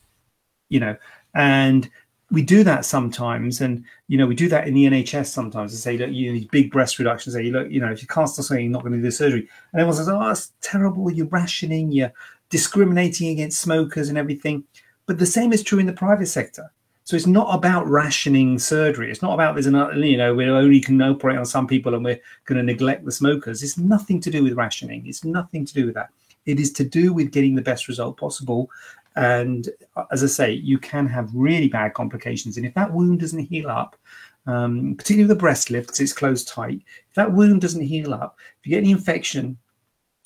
[0.69, 0.95] You know,
[1.35, 1.89] and
[2.29, 5.71] we do that sometimes, and you know we do that in the NHS sometimes.
[5.71, 7.35] To say, look, you need big breast reductions.
[7.35, 9.11] Say, look, you know, if you can't stop smoking, you're not going to do the
[9.11, 9.47] surgery.
[9.71, 11.09] And everyone says, oh, that's terrible.
[11.11, 11.91] You're rationing.
[11.91, 12.11] You're
[12.49, 14.63] discriminating against smokers and everything.
[15.05, 16.71] But the same is true in the private sector.
[17.05, 19.09] So it's not about rationing surgery.
[19.09, 22.03] It's not about there's an you know we only can operate on some people and
[22.03, 23.63] we're going to neglect the smokers.
[23.63, 25.07] It's nothing to do with rationing.
[25.07, 26.09] It's nothing to do with that.
[26.45, 28.69] It is to do with getting the best result possible
[29.17, 32.55] and uh, as I say, you can have really bad complications.
[32.55, 33.97] And if that wound doesn't heal up,
[34.45, 38.13] um, particularly with the breast lift because it's closed tight, if that wound doesn't heal
[38.13, 39.57] up, if you get any infection,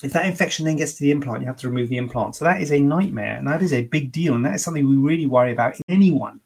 [0.02, 2.36] if that infection then gets to the implant, you have to remove the implant.
[2.36, 4.86] So that is a nightmare, and that is a big deal, and that is something
[4.86, 6.40] we really worry about in anyone.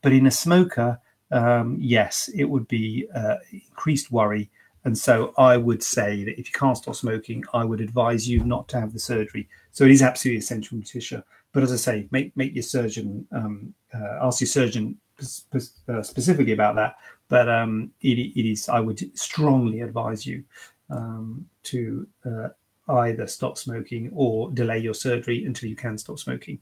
[0.00, 0.98] But in a smoker,
[1.30, 4.50] um, yes, it would be uh, increased worry.
[4.84, 8.42] And so I would say that if you can't stop smoking, I would advise you
[8.44, 9.48] not to have the surgery.
[9.72, 11.22] So it is absolutely essential, Natisha.
[11.52, 16.52] But as I say, make make your surgeon um, uh, ask your surgeon uh, specifically
[16.52, 16.96] about that.
[17.28, 20.44] But um, it, it is I would strongly advise you
[20.90, 22.48] um, to uh,
[22.88, 26.58] either stop smoking or delay your surgery until you can stop smoking.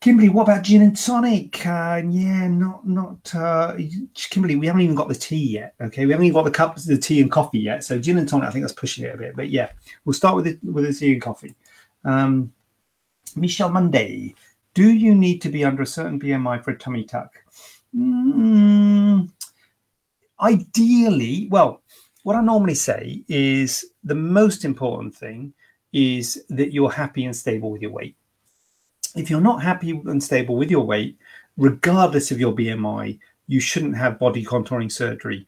[0.00, 1.66] Kimberly, what about gin and tonic?
[1.66, 3.76] Uh, yeah, not not uh,
[4.14, 4.56] Kimberly.
[4.56, 5.74] We haven't even got the tea yet.
[5.78, 7.84] Okay, we haven't even got the cups, the tea and coffee yet.
[7.84, 9.36] So gin and tonic, I think that's pushing it a bit.
[9.36, 9.70] But yeah,
[10.04, 11.54] we'll start with the with the tea and coffee.
[12.06, 12.50] Um,
[13.36, 14.34] Michelle Monday,
[14.74, 17.32] do you need to be under a certain BMI for a tummy tuck?
[17.96, 19.30] Mm,
[20.40, 21.82] ideally, well,
[22.22, 25.54] what I normally say is the most important thing
[25.92, 28.16] is that you're happy and stable with your weight.
[29.16, 31.18] If you're not happy and stable with your weight,
[31.56, 35.46] regardless of your BMI, you shouldn't have body contouring surgery.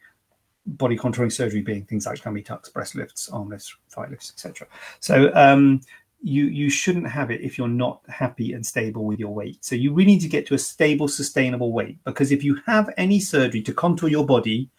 [0.67, 4.67] Body contouring surgery being things like tummy tucks, breast lifts, arm lifts, thigh lifts, etc.
[4.99, 5.81] So um,
[6.23, 9.65] you you shouldn't have it if you're not happy and stable with your weight.
[9.65, 12.93] So you really need to get to a stable, sustainable weight because if you have
[12.97, 14.71] any surgery to contour your body,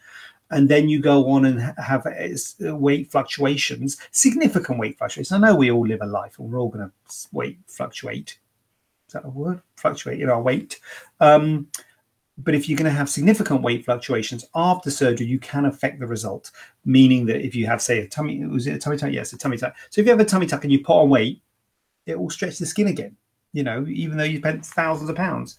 [0.52, 5.32] and then you go on and have uh, weight fluctuations, significant weight fluctuations.
[5.32, 8.38] I know we all live a life and we're all going to weight fluctuate.
[9.08, 9.62] Is that a word?
[9.76, 10.80] Fluctuate in our weight.
[11.20, 11.68] Um,
[12.38, 16.08] but if you're going to have significant weight fluctuations after surgery, you can affect the
[16.08, 16.52] result.
[16.84, 19.12] Meaning that if you have, say, a tummy, was it a tummy tuck?
[19.12, 19.76] Yes, a tummy tuck.
[19.92, 21.42] So if you have a tummy tuck and you put on weight,
[22.06, 23.16] it will stretch the skin again.
[23.54, 25.58] You know, even though you spent thousands of pounds.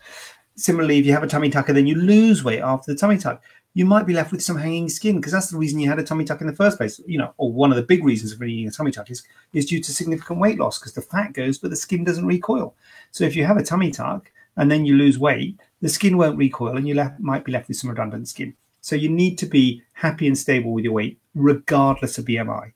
[0.57, 3.19] Similarly, if you have a tummy tuck and then you lose weight after the tummy
[3.19, 3.43] tuck,
[3.75, 6.05] you might be left with some hanging skin because that's the reason you had a
[6.05, 7.01] tummy tuck in the first place.
[7.07, 9.67] You know, or one of the big reasons for needing a tummy tuck is is
[9.67, 12.75] due to significant weight loss because the fat goes, but the skin doesn't recoil.
[13.11, 16.39] So if you have a tummy tuck and then you lose weight, the skin won't
[16.39, 18.55] recoil and you might be left with some redundant skin.
[18.81, 22.73] So you need to be happy and stable with your weight, regardless of BMI.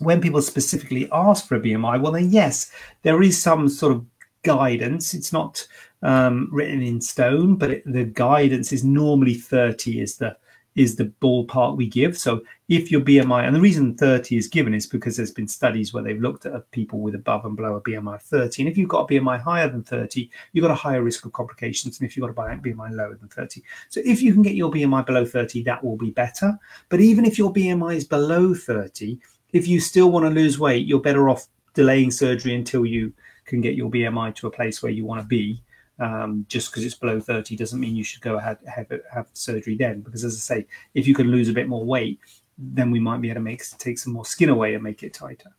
[0.00, 4.04] When people specifically ask for a BMI, well, then yes, there is some sort of
[4.42, 5.14] guidance.
[5.14, 5.64] It's not
[6.02, 10.36] um, written in stone, but it, the guidance is normally 30 is the
[10.74, 12.16] is the ballpark we give.
[12.16, 15.92] So if your BMI, and the reason 30 is given is because there's been studies
[15.92, 18.62] where they've looked at people with above and below a BMI of 30.
[18.62, 21.32] And if you've got a BMI higher than 30, you've got a higher risk of
[21.32, 23.62] complications than if you've got a BMI lower than 30.
[23.90, 26.58] So if you can get your BMI below 30, that will be better.
[26.88, 29.18] But even if your BMI is below 30,
[29.52, 33.12] if you still want to lose weight, you're better off delaying surgery until you
[33.44, 35.62] can get your BMI to a place where you want to be
[35.98, 39.76] um, just because it's below 30 doesn't mean you should go ahead have, have surgery
[39.76, 40.00] then.
[40.00, 42.18] Because as i say if you can lose a bit more weight
[42.58, 45.14] then we might be able to make take some more skin away and make it
[45.14, 45.50] tighter.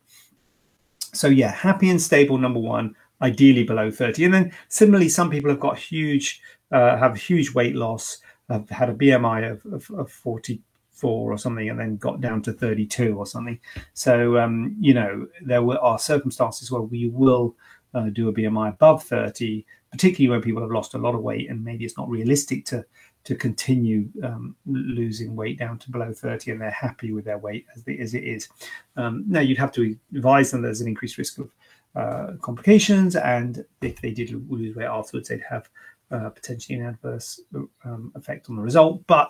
[1.13, 5.49] So yeah happy and stable number one ideally below 30 and then similarly some people
[5.49, 6.41] have got huge
[6.71, 8.17] uh, have huge weight loss
[8.49, 12.51] have had a bmi of, of, of 44 or something and then got down to
[12.51, 13.59] 32 or something.
[13.93, 17.55] So um, you know there were, are circumstances where we will
[17.93, 21.49] uh, do a BMI above 30, particularly when people have lost a lot of weight
[21.49, 22.83] and maybe it's not realistic to
[23.23, 27.65] to continue um, losing weight down to below 30 and they're happy with their weight
[27.73, 28.49] as, the, as it is.
[28.97, 31.49] Um, now, you'd have to advise them there's an increased risk of
[31.95, 35.69] uh, complications, and if they did lose weight afterwards, they'd have
[36.11, 37.39] uh, potentially an adverse
[37.85, 39.05] um, effect on the result.
[39.07, 39.29] But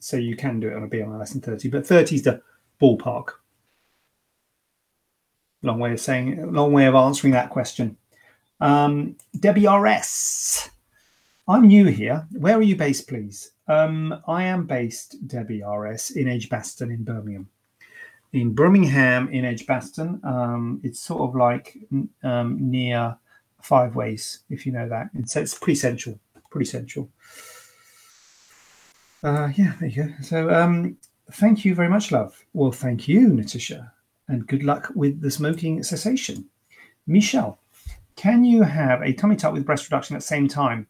[0.00, 2.42] so you can do it on a BMI less than 30, but 30 is the
[2.82, 3.28] ballpark.
[5.62, 7.96] Long way of saying, long way of answering that question.
[8.60, 10.70] Um, Debbie RS.
[11.46, 12.26] I'm new here.
[12.32, 13.52] Where are you based, please?
[13.68, 17.48] Um, I am based, Debbie RS, in Edgbaston in Birmingham.
[18.32, 21.78] In Birmingham, in Edgbaston, um, it's sort of like
[22.22, 23.16] um, near
[23.62, 25.10] Five Ways, if you know that.
[25.14, 26.18] It's, it's pretty central,
[26.50, 27.08] pretty central.
[29.22, 30.12] Uh, yeah, there you go.
[30.22, 30.96] So, um,
[31.32, 32.44] thank you very much, love.
[32.52, 33.92] Well, thank you, Natasha,
[34.28, 36.46] and good luck with the smoking cessation.
[37.06, 37.58] Michelle,
[38.18, 40.88] can you have a tummy tuck with breast reduction at the same time?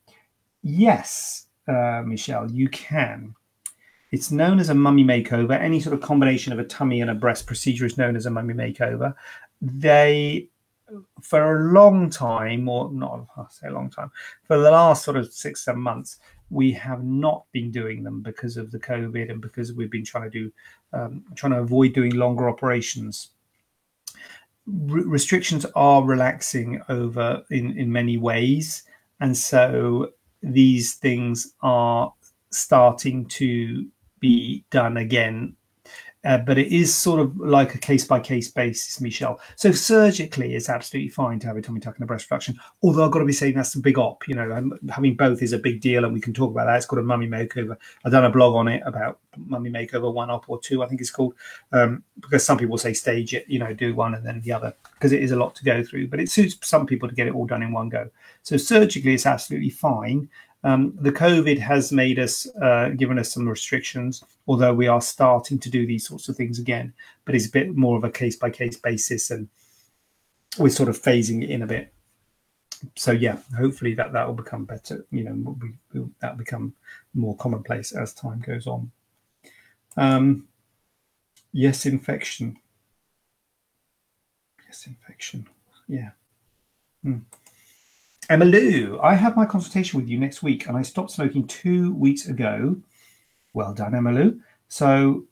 [0.62, 3.34] Yes, uh, Michelle, you can.
[4.10, 5.60] It's known as a mummy makeover.
[5.60, 8.30] Any sort of combination of a tummy and a breast procedure is known as a
[8.30, 9.14] mummy makeover.
[9.60, 10.48] They,
[11.20, 14.10] for a long time, or not, I'll say a long time,
[14.44, 18.56] for the last sort of six, seven months, we have not been doing them because
[18.56, 20.52] of the COVID and because we've been trying to do,
[20.94, 23.32] um, trying to avoid doing longer operations.
[24.68, 28.82] Restrictions are relaxing over in in many ways,
[29.20, 30.10] and so
[30.42, 32.12] these things are
[32.50, 33.86] starting to
[34.20, 35.56] be done again.
[36.28, 39.40] Uh, but it is sort of like a case by case basis, Michelle.
[39.56, 42.58] So surgically, it's absolutely fine to have a tummy tuck and a breast reduction.
[42.82, 44.28] Although I've got to be saying that's a big op.
[44.28, 46.76] You know, having both is a big deal, and we can talk about that.
[46.76, 47.78] It's called a mummy makeover.
[48.04, 51.00] I've done a blog on it about mummy makeover one op or two, I think
[51.00, 51.34] it's called,
[51.72, 54.74] um, because some people say stage it, you know, do one and then the other,
[54.94, 56.08] because it is a lot to go through.
[56.08, 58.10] But it suits some people to get it all done in one go.
[58.42, 60.28] So surgically, it's absolutely fine.
[60.64, 65.58] Um, the COVID has made us, uh, given us some restrictions, although we are starting
[65.60, 66.92] to do these sorts of things again,
[67.24, 69.48] but it's a bit more of a case by case basis and
[70.58, 71.92] we're sort of phasing it in a bit.
[72.96, 75.04] So yeah, hopefully that that will become better.
[75.10, 76.74] You know, we, we, that become
[77.14, 78.90] more commonplace as time goes on.
[79.96, 80.48] Um,
[81.52, 82.58] yes, infection.
[84.66, 85.46] Yes, infection.
[85.88, 86.10] Yeah.
[87.02, 87.18] Hmm.
[88.28, 91.94] Emma Lou, I have my consultation with you next week, and I stopped smoking two
[91.94, 92.76] weeks ago.
[93.54, 94.38] Well done, Emma Lou.
[94.68, 95.24] So,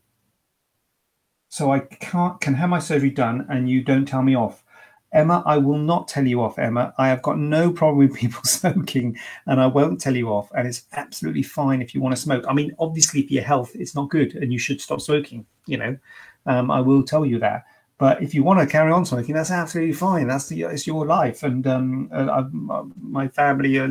[1.51, 4.65] so I can't can have my surgery done, and you don't tell me off.
[5.13, 6.95] Emma, I will not tell you off, Emma.
[6.97, 10.51] I have got no problem with people smoking and I won't tell you off.
[10.55, 12.45] And it's absolutely fine if you want to smoke.
[12.49, 15.47] I mean, obviously, for your health, it's not good and you should stop smoking.
[15.67, 15.99] You know,
[16.47, 17.65] um, I will tell you that.
[17.99, 20.29] But if you want to carry on smoking, that's absolutely fine.
[20.29, 21.43] That's the it's your life.
[21.43, 23.89] And um, uh, I, my family, uh,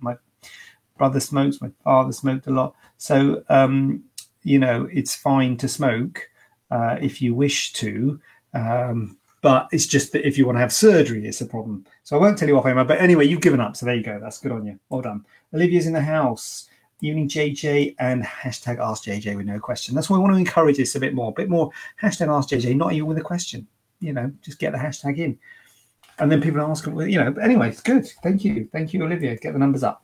[0.00, 0.16] my
[0.98, 2.74] brother smokes, my father smoked a lot.
[2.98, 4.04] So um,
[4.42, 6.28] you know, it's fine to smoke
[6.70, 8.20] uh, if you wish to.
[8.54, 11.84] Um, but it's just that if you want to have surgery, it's a problem.
[12.02, 12.84] So I won't tell you off, Emma.
[12.84, 14.18] But anyway, you've given up, so there you go.
[14.18, 14.78] That's good on you.
[14.88, 15.26] Well done.
[15.52, 16.68] Olivia's in the house.
[17.04, 19.94] Evening JJ and hashtag Ask JJ with no question.
[19.94, 22.48] That's why I want to encourage this a bit more, a bit more hashtag Ask
[22.48, 23.66] JJ, not even with a question.
[24.00, 25.38] You know, just get the hashtag in.
[26.18, 28.06] And then people ask, you know, anyway, it's good.
[28.22, 28.68] Thank you.
[28.72, 29.36] Thank you, Olivia.
[29.36, 30.02] Get the numbers up.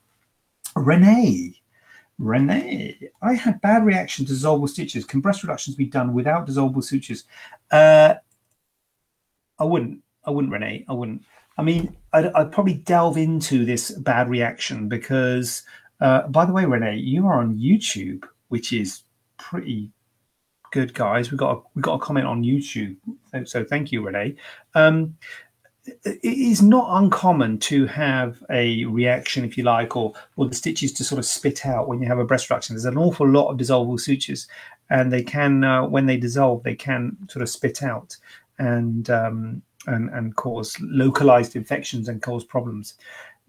[0.76, 1.54] Renee.
[2.18, 5.06] Renee, I had bad reaction to dissolvable stitches.
[5.06, 7.24] Can breast reductions be done without dissolvable sutures?
[7.70, 8.14] Uh,
[9.58, 10.02] I wouldn't.
[10.26, 10.84] I wouldn't, Renee.
[10.86, 11.24] I wouldn't.
[11.56, 15.62] I mean, I'd, I'd probably delve into this bad reaction because
[16.00, 19.02] uh, by the way, Renee, you are on YouTube, which is
[19.38, 19.90] pretty
[20.72, 21.30] good, guys.
[21.30, 22.96] We got a, we got a comment on YouTube,
[23.44, 24.36] so, thank you, Renee.
[24.74, 25.16] Um,
[26.04, 30.92] it is not uncommon to have a reaction, if you like, or or the stitches
[30.92, 32.76] to sort of spit out when you have a breast reduction.
[32.76, 34.46] There's an awful lot of dissolvable sutures,
[34.90, 38.16] and they can, uh, when they dissolve, they can sort of spit out
[38.58, 42.94] and um, and and cause localized infections and cause problems.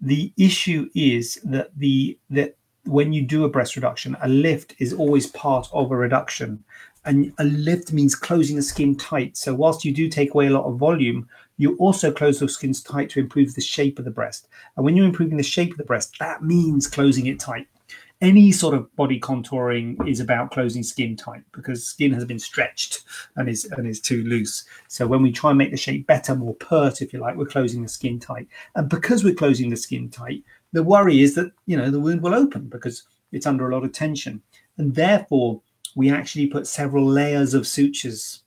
[0.02, 4.92] The issue is that the that when you do a breast reduction, a lift is
[4.92, 6.64] always part of a reduction.
[7.04, 9.36] And a lift means closing the skin tight.
[9.36, 12.80] So whilst you do take away a lot of volume, you also close those skins
[12.80, 14.48] tight to improve the shape of the breast.
[14.76, 17.66] And when you're improving the shape of the breast, that means closing it tight
[18.22, 23.02] any sort of body contouring is about closing skin tight because skin has been stretched
[23.34, 24.64] and is and is too loose.
[24.86, 27.46] So when we try and make the shape better, more pert, if you like, we're
[27.46, 28.46] closing the skin tight.
[28.76, 32.22] And because we're closing the skin tight, the worry is that you know the wound
[32.22, 34.40] will open because it's under a lot of tension.
[34.78, 35.60] And therefore,
[35.96, 38.44] we actually put several layers of sutures.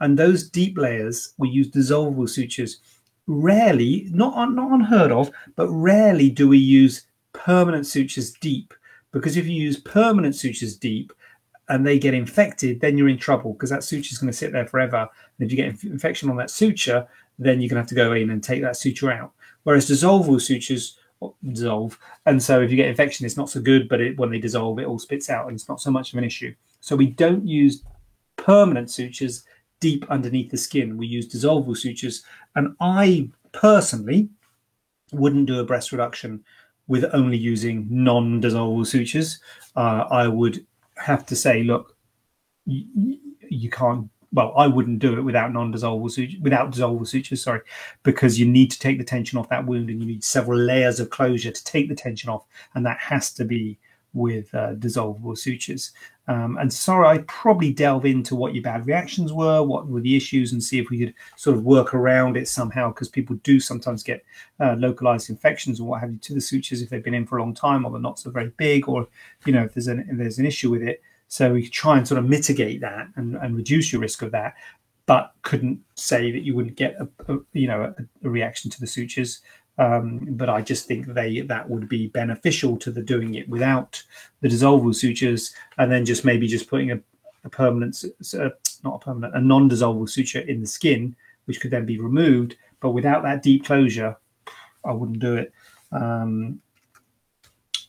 [0.00, 2.80] And those deep layers, we use dissolvable sutures
[3.26, 7.02] rarely, not not unheard of, but rarely do we use
[7.34, 8.72] permanent sutures deep
[9.12, 11.12] because if you use permanent sutures deep
[11.68, 14.52] and they get infected, then you're in trouble because that suture is going to sit
[14.52, 15.08] there forever.
[15.38, 17.06] And if you get infection on that suture,
[17.38, 19.32] then you're going to have to go in and take that suture out.
[19.62, 20.98] Whereas dissolvable sutures
[21.52, 23.88] dissolve, and so if you get infection, it's not so good.
[23.88, 26.18] But it, when they dissolve, it all spits out, and it's not so much of
[26.18, 26.54] an issue.
[26.80, 27.82] So we don't use
[28.36, 29.44] permanent sutures
[29.80, 30.96] deep underneath the skin.
[30.96, 32.24] We use dissolvable sutures,
[32.56, 34.28] and I personally
[35.12, 36.44] wouldn't do a breast reduction
[36.90, 39.38] with only using non-dissolvable sutures.
[39.76, 41.96] Uh, I would have to say, look,
[42.66, 43.16] you,
[43.48, 44.10] you can't.
[44.32, 47.42] Well, I wouldn't do it without non-dissolvable sutures, without dissolvable sutures.
[47.44, 47.60] Sorry,
[48.02, 50.98] because you need to take the tension off that wound, and you need several layers
[50.98, 53.78] of closure to take the tension off, and that has to be
[54.12, 55.92] with uh, dissolvable sutures.
[56.28, 60.16] Um, and sorry, I probably delve into what your bad reactions were, what were the
[60.16, 62.90] issues, and see if we could sort of work around it somehow.
[62.90, 64.24] Because people do sometimes get
[64.60, 67.38] uh, localized infections or what have you to the sutures if they've been in for
[67.38, 69.08] a long time or they're not so very big, or
[69.44, 71.02] you know if there's an if there's an issue with it.
[71.26, 74.54] So we try and sort of mitigate that and, and reduce your risk of that,
[75.06, 78.80] but couldn't say that you wouldn't get a, a you know a, a reaction to
[78.80, 79.40] the sutures.
[79.80, 84.02] Um, but I just think they that would be beneficial to the doing it without
[84.42, 87.00] the dissolvable sutures, and then just maybe just putting a,
[87.44, 88.04] a permanent,
[88.38, 88.50] uh,
[88.84, 91.16] not a permanent, a non-dissolvable suture in the skin,
[91.46, 92.56] which could then be removed.
[92.80, 94.16] But without that deep closure,
[94.84, 95.52] I wouldn't do it.
[95.92, 96.60] Um,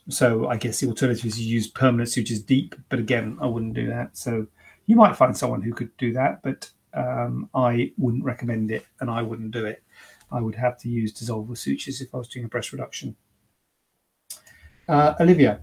[0.08, 3.74] so I guess the alternative is to use permanent sutures deep, but again, I wouldn't
[3.74, 4.16] do that.
[4.16, 4.46] So
[4.86, 9.10] you might find someone who could do that, but um, I wouldn't recommend it, and
[9.10, 9.82] I wouldn't do it.
[10.32, 13.14] I would have to use dissolvable sutures if I was doing a breast reduction.
[14.88, 15.60] Uh, Olivia,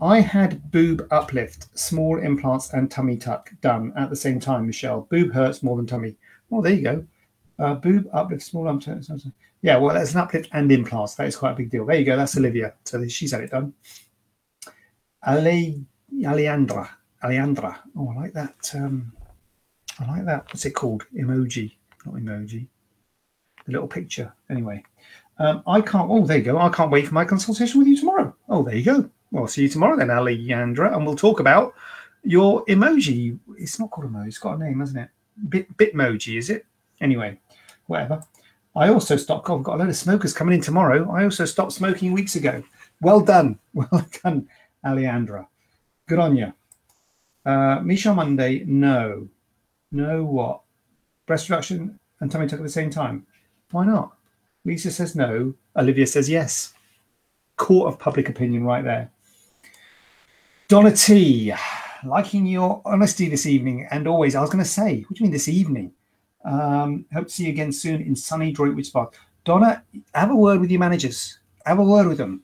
[0.00, 4.66] I had boob uplift, small implants, and tummy tuck done at the same time.
[4.66, 6.16] Michelle, boob hurts more than tummy.
[6.50, 7.06] Well, there you go.
[7.58, 9.10] Uh, boob uplift, small implants.
[9.60, 11.14] Yeah, well, that's an uplift and implants.
[11.14, 11.86] That is quite a big deal.
[11.86, 12.16] There you go.
[12.16, 12.74] That's Olivia.
[12.84, 13.74] So she's had it done.
[15.26, 16.88] Ale, Aleandra,
[17.22, 17.78] Aleandra.
[17.96, 18.72] Oh, I like that.
[18.74, 19.12] Um,
[20.00, 20.46] I like that.
[20.46, 21.06] What's it called?
[21.14, 22.66] Emoji, not emoji
[23.64, 24.32] the little picture.
[24.50, 24.84] Anyway,
[25.38, 26.10] um, I can't.
[26.10, 26.58] Oh, there you go.
[26.58, 28.34] I can't wait for my consultation with you tomorrow.
[28.48, 29.10] Oh, there you go.
[29.30, 31.74] Well, I'll see you tomorrow then, Alejandra, and we'll talk about
[32.22, 33.38] your emoji.
[33.56, 34.28] It's not called emoji.
[34.28, 35.08] It's got a name, hasn't it?
[35.48, 36.66] Bit Bitmoji, is it?
[37.00, 37.38] Anyway,
[37.86, 38.22] whatever.
[38.74, 39.48] I also stopped.
[39.50, 41.10] Oh, I've got a load of smokers coming in tomorrow.
[41.10, 42.62] I also stopped smoking weeks ago.
[43.00, 43.58] Well done.
[43.74, 44.48] Well done,
[44.84, 45.46] Alejandra.
[46.06, 46.52] Good on you.
[47.44, 49.28] Uh, Misha Monday, no.
[49.90, 50.60] No what?
[51.26, 53.26] Breast reduction and tummy tuck at the same time.
[53.72, 54.12] Why not?
[54.64, 55.54] Lisa says no.
[55.76, 56.74] Olivia says yes.
[57.56, 59.10] Court of public opinion right there.
[60.68, 61.52] Donna T,
[62.04, 64.34] liking your honesty this evening and always.
[64.34, 65.92] I was going to say, what do you mean this evening?
[66.44, 69.16] Um, hope to see you again soon in sunny Droitwich Park.
[69.44, 69.82] Donna,
[70.14, 71.38] have a word with your managers.
[71.66, 72.42] Have a word with them.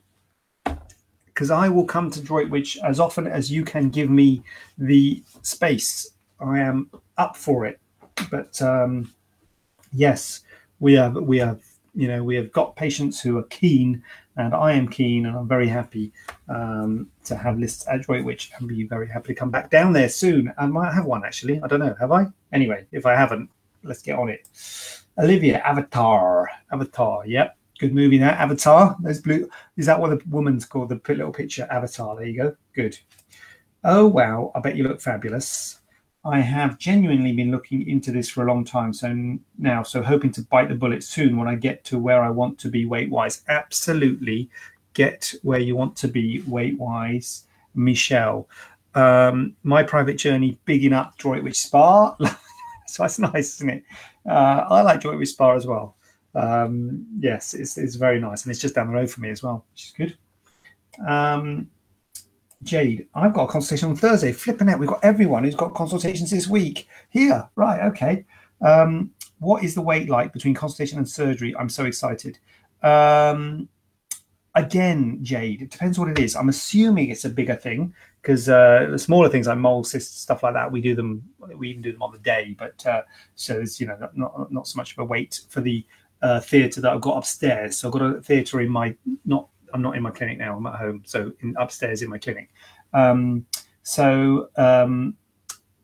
[1.25, 4.43] Because I will come to Droitwich as often as you can give me
[4.77, 6.11] the space.
[6.39, 7.79] I am up for it.
[8.29, 9.13] But um,
[9.93, 10.41] yes,
[10.79, 11.61] we have we have
[11.95, 14.01] you know we have got patients who are keen
[14.37, 16.11] and i am keen and i'm very happy
[16.47, 20.09] um, to have lists at Droitwich and be very happy to come back down there
[20.09, 20.51] soon.
[20.57, 21.61] I might have one actually.
[21.61, 21.95] I don't know.
[21.99, 22.25] Have i?
[22.53, 23.49] Anyway if i haven't
[23.83, 24.47] let's get on it.
[25.17, 26.49] Olivia avatar.
[26.71, 27.57] Avatar yep.
[27.79, 31.67] Good movie there avatar there's blue is that what the woman's called the little picture
[31.71, 32.15] avatar?
[32.15, 32.55] There you go.
[32.73, 32.97] Good.
[33.83, 34.51] Oh wow.
[34.55, 35.79] I bet you look fabulous
[36.25, 38.93] I have genuinely been looking into this for a long time.
[38.93, 42.29] So now, so hoping to bite the bullet soon when I get to where I
[42.29, 43.43] want to be weight wise.
[43.47, 44.49] Absolutely
[44.93, 48.49] get where you want to be weight wise, Michelle.
[48.95, 52.15] Um, my private journey, bigging up Droitwich Spa.
[52.87, 53.83] so that's nice, isn't it?
[54.27, 55.95] Uh, I like Droitwich Spa as well.
[56.35, 58.43] Um, yes, it's, it's very nice.
[58.43, 60.17] And it's just down the road for me as well, which is good.
[61.07, 61.69] Um,
[62.63, 64.33] Jade, I've got a consultation on Thursday.
[64.33, 67.49] Flipping out, we've got everyone who's got consultations this week here.
[67.55, 68.25] Right, okay.
[68.61, 71.55] Um, what is the wait like between consultation and surgery?
[71.57, 72.37] I'm so excited.
[72.83, 73.69] Um,
[74.55, 76.35] again, Jade, it depends what it is.
[76.35, 80.43] I'm assuming it's a bigger thing because uh, the smaller things like mole cysts, stuff
[80.43, 81.23] like that, we do them.
[81.55, 83.03] We even do them on the day, but uh,
[83.35, 85.85] so it's you know not, not not so much of a wait for the
[86.21, 87.77] uh, theatre that I've got upstairs.
[87.77, 90.55] So I've got a theatre in my not I'm not in my clinic now.
[90.55, 92.49] I'm at home, so in, upstairs in my clinic.
[92.93, 93.45] Um,
[93.83, 95.15] so um,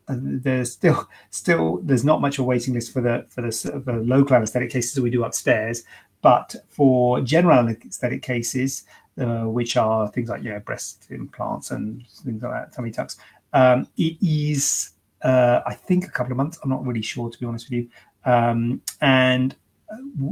[0.07, 3.93] there's still still there's not much of a waiting list for the for the, the
[3.93, 5.83] local anesthetic cases that we do upstairs,
[6.21, 8.83] but for general anesthetic cases,
[9.19, 13.17] uh, which are things like you know breast implants and things like that, tummy tucks,
[13.53, 14.91] um, it is
[15.23, 16.59] uh, I think a couple of months.
[16.63, 17.89] I'm not really sure to be honest with you,
[18.31, 19.55] um, and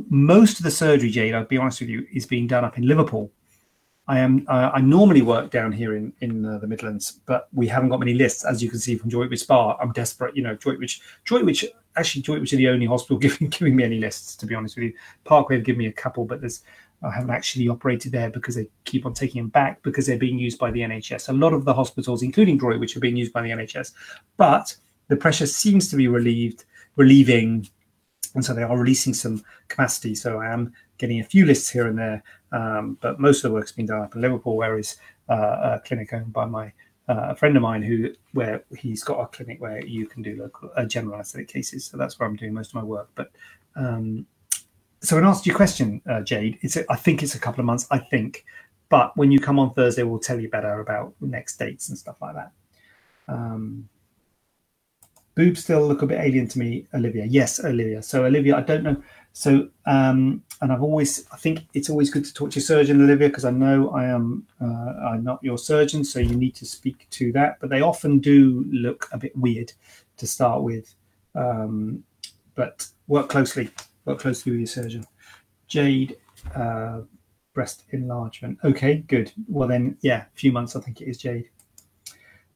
[0.09, 2.87] most of the surgery, Jade, I'll be honest with you, is being done up in
[2.87, 3.31] Liverpool.
[4.07, 7.67] I am uh, I normally work down here in in uh, the Midlands, but we
[7.67, 9.77] haven't got many lists, as you can see from Droitwich Spa.
[9.79, 10.55] I'm desperate, you know.
[10.55, 14.35] Droitwich, Droitwich, actually, Droitwich are the only hospital giving giving me any lists.
[14.35, 14.93] To be honest with you,
[15.23, 16.63] Parkway have given me a couple, but there's
[17.01, 20.39] I haven't actually operated there because they keep on taking them back because they're being
[20.39, 21.29] used by the NHS.
[21.29, 23.93] A lot of the hospitals, including Droitwich, are being used by the NHS,
[24.35, 24.75] but
[25.07, 27.69] the pressure seems to be relieved, relieving,
[28.35, 30.15] and so they are releasing some capacity.
[30.15, 32.23] So I am getting a few lists here and there,
[32.53, 34.97] um, but most of the work's been done up in Liverpool, where is
[35.29, 36.71] uh, a clinic owned by my
[37.09, 40.37] uh, a friend of mine who where he's got a clinic where you can do
[40.39, 41.85] local uh, general anesthetic cases.
[41.85, 43.09] So that's where I'm doing most of my work.
[43.15, 43.31] But
[43.75, 44.25] um,
[45.01, 47.59] so in answer to your question, uh, Jade, it's a, I think it's a couple
[47.59, 47.87] of months.
[47.91, 48.45] I think,
[48.87, 52.15] but when you come on Thursday, we'll tell you better about next dates and stuff
[52.21, 52.51] like that.
[53.27, 53.89] Um,
[55.35, 57.25] boobs still look a bit alien to me, Olivia.
[57.25, 58.01] Yes, Olivia.
[58.01, 59.01] So Olivia, I don't know.
[59.33, 63.01] So um, and I've always, I think it's always good to talk to your surgeon,
[63.01, 66.65] Olivia, because I know I am, uh, I'm not your surgeon, so you need to
[66.65, 67.57] speak to that.
[67.59, 69.73] But they often do look a bit weird
[70.17, 70.93] to start with.
[71.35, 72.03] Um,
[72.55, 73.71] but work closely,
[74.05, 75.05] work closely with your surgeon.
[75.67, 76.17] Jade,
[76.55, 77.01] uh,
[77.53, 78.59] breast enlargement.
[78.63, 79.31] Okay, good.
[79.47, 80.75] Well then, yeah, a few months.
[80.75, 81.49] I think it is Jade.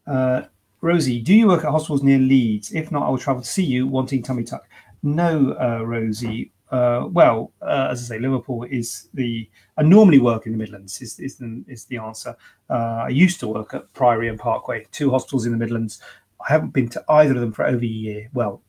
[0.05, 0.43] Uh,
[0.81, 2.71] Rosie, do you work at hospitals near Leeds?
[2.71, 4.67] If not, I will travel to see you wanting tummy tuck.
[5.01, 6.51] No, uh, Rosie.
[6.69, 9.49] Uh, well, uh, as I say, Liverpool is the.
[9.77, 11.01] I normally work in the Midlands.
[11.01, 12.35] Is is the, is the answer?
[12.69, 16.01] Uh, I used to work at Priory and Parkway, two hospitals in the Midlands.
[16.47, 18.29] I haven't been to either of them for over a year.
[18.33, 18.61] Well,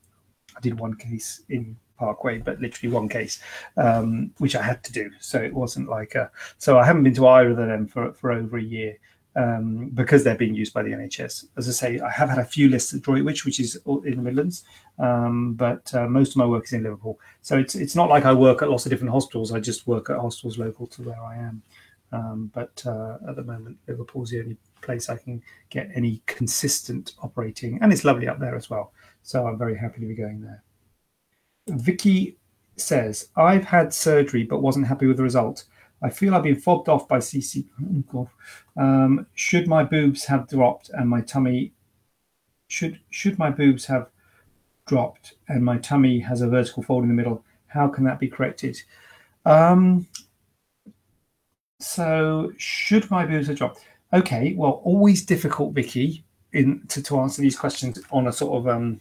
[0.57, 3.41] I did one case in Parkway, but literally one case,
[3.77, 5.11] um, which I had to do.
[5.21, 6.31] So it wasn't like a.
[6.57, 8.97] So I haven't been to either of them for for over a year
[9.39, 11.45] um, because they're being used by the NHS.
[11.57, 14.23] As I say, I have had a few lists at Droitwich, which is in the
[14.23, 14.65] Midlands,
[14.99, 17.21] um, but uh, most of my work is in Liverpool.
[17.43, 19.53] So it's it's not like I work at lots of different hospitals.
[19.53, 21.63] I just work at hospitals local to where I am.
[22.11, 26.21] Um, but uh, at the moment, Liverpool is the only place I can get any
[26.27, 28.93] consistent operating, and it's lovely up there as well.
[29.23, 30.65] So I'm very happy to be going there.
[31.69, 32.39] Vicky
[32.77, 35.65] says, I've had surgery but wasn't happy with the result.
[36.03, 37.67] I feel I've been fobbed off by CC.
[38.77, 41.73] Um, should my boobs have dropped and my tummy
[42.69, 44.09] should should my boobs have
[44.87, 47.45] dropped and my tummy has a vertical fold in the middle?
[47.69, 48.81] How can that be corrected?
[49.45, 50.07] Um,
[51.81, 53.85] so should my boobs have dropped?
[54.13, 58.69] Okay, well, always difficult, Vicky, in to, to answer these questions on a sort of
[58.69, 59.01] um,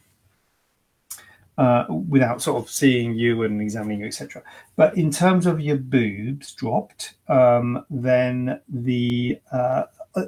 [1.58, 4.44] uh, without sort of seeing you and examining you, etc.
[4.76, 9.84] But in terms of your boobs dropped, um, then the uh,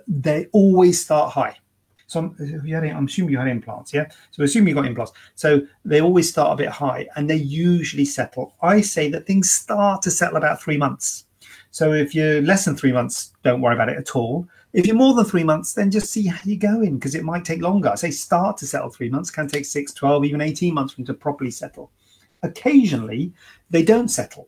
[0.07, 1.57] they always start high.
[2.07, 4.09] So I'm, had, I'm, assuming you had implants, yeah.
[4.31, 5.11] So assume you got implants.
[5.35, 8.55] So they always start a bit high, and they usually settle.
[8.63, 11.25] I say that things start to settle about three months.
[11.69, 14.47] So if you're less than three months, don't worry about it at all.
[14.71, 17.43] If you're more than three months, then just see how you're going because it might
[17.43, 17.89] take longer.
[17.89, 20.97] I say start to settle three months, can take six, 12, even 18 months for
[20.97, 21.91] them to properly settle.
[22.43, 23.33] Occasionally,
[23.69, 24.47] they don't settle,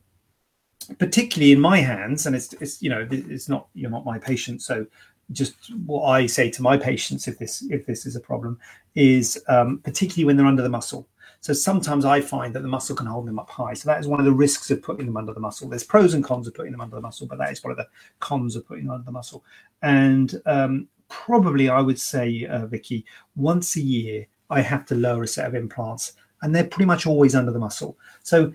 [1.00, 2.28] particularly in my hands.
[2.28, 4.62] And it's, it's you know, it's not, you're not my patient.
[4.62, 4.86] So
[5.32, 8.60] just what I say to my patients if this if this is a problem
[8.96, 11.08] is um, particularly when they're under the muscle.
[11.42, 13.74] So sometimes I find that the muscle can hold them up high.
[13.74, 15.68] So that is one of the risks of putting them under the muscle.
[15.68, 17.78] There's pros and cons of putting them under the muscle, but that is one of
[17.78, 17.88] the
[18.20, 19.44] cons of putting them under the muscle.
[19.82, 25.24] And um, probably I would say, uh, Vicky, once a year I have to lower
[25.24, 26.14] a set of implants,
[26.44, 27.98] and they're pretty much always under the muscle.
[28.22, 28.54] So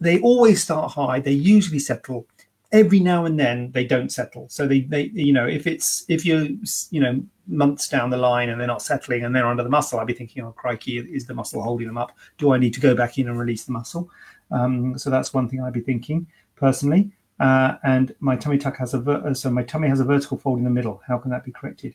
[0.00, 1.20] they always start high.
[1.20, 2.26] They usually settle
[2.72, 4.48] every now and then they don't settle.
[4.48, 6.46] So they they you know if it's if you're
[6.90, 9.98] you know months down the line and they're not settling and they're under the muscle
[9.98, 12.16] i'd be thinking oh crikey is the muscle holding them up?
[12.38, 14.10] Do i need to go back in and release the muscle?
[14.50, 17.10] Um, so that's one thing i'd be thinking personally.
[17.40, 20.38] Uh, and my tummy tuck has a ver- uh, so my tummy has a vertical
[20.38, 21.02] fold in the middle.
[21.06, 21.94] How can that be corrected?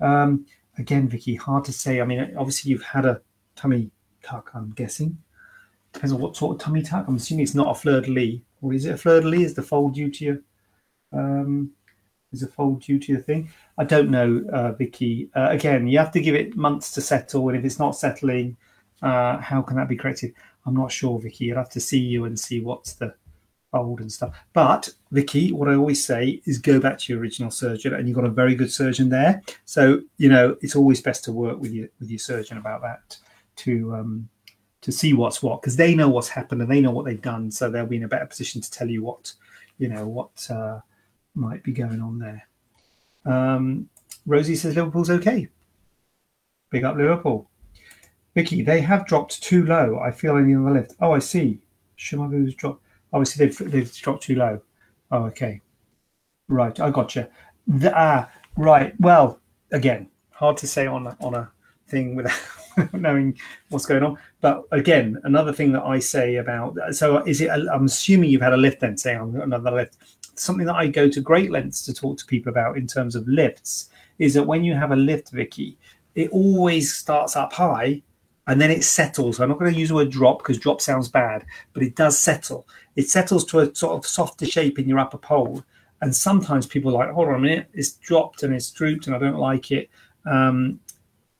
[0.00, 0.46] Um,
[0.78, 2.00] again vicky hard to say.
[2.00, 3.20] I mean obviously you've had a
[3.54, 3.90] tummy
[4.22, 5.18] tuck i'm guessing.
[5.92, 7.06] Depends on what sort of tummy tuck.
[7.06, 9.50] I'm assuming it's not a fleur de lis or is it a fleur de lis?
[9.50, 10.38] Is the fold due to your
[11.12, 11.70] um,
[12.32, 13.50] is a fold due to your thing?
[13.78, 15.30] I don't know, uh, Vicky.
[15.34, 18.56] Uh, again, you have to give it months to settle, and if it's not settling,
[19.02, 20.34] uh, how can that be corrected?
[20.64, 21.52] I'm not sure, Vicky.
[21.52, 23.14] I'd have to see you and see what's the
[23.72, 24.36] fold and stuff.
[24.52, 28.16] But Vicky, what I always say is go back to your original surgeon, and you've
[28.16, 29.42] got a very good surgeon there.
[29.64, 33.16] So you know it's always best to work with your with your surgeon about that
[33.56, 34.28] to um,
[34.86, 37.50] to see what's what because they know what's happened and they know what they've done,
[37.50, 39.32] so they'll be in a better position to tell you what
[39.78, 40.78] you know what uh,
[41.34, 42.46] might be going on there.
[43.24, 43.88] Um,
[44.26, 45.48] Rosie says Liverpool's okay.
[46.70, 47.50] Big up Liverpool.
[48.36, 49.98] Vicky, they have dropped too low.
[49.98, 50.94] I feel any on the lift.
[51.00, 51.58] Oh, I see.
[51.96, 52.80] Should my boobs drop?
[53.12, 54.62] Obviously, they've they've dropped too low.
[55.10, 55.62] Oh, okay.
[56.46, 57.26] Right, I got you.
[57.66, 58.94] The, ah, right.
[59.00, 59.40] Well,
[59.72, 61.50] again, hard to say on a, on a
[61.88, 62.38] thing without
[62.92, 63.38] knowing
[63.70, 64.18] what's going on.
[64.40, 67.50] But again, another thing that I say about so is it?
[67.50, 69.96] I'm assuming you've had a lift then, saying another lift.
[70.34, 73.26] Something that I go to great lengths to talk to people about in terms of
[73.26, 75.78] lifts is that when you have a lift, Vicky,
[76.14, 78.02] it always starts up high
[78.46, 79.40] and then it settles.
[79.40, 82.18] I'm not going to use the word drop because drop sounds bad, but it does
[82.18, 82.68] settle.
[82.94, 85.64] It settles to a sort of softer shape in your upper pole.
[86.02, 89.16] And sometimes people are like, hold on a minute, it's dropped and it's drooped and
[89.16, 89.88] I don't like it.
[90.26, 90.80] Um,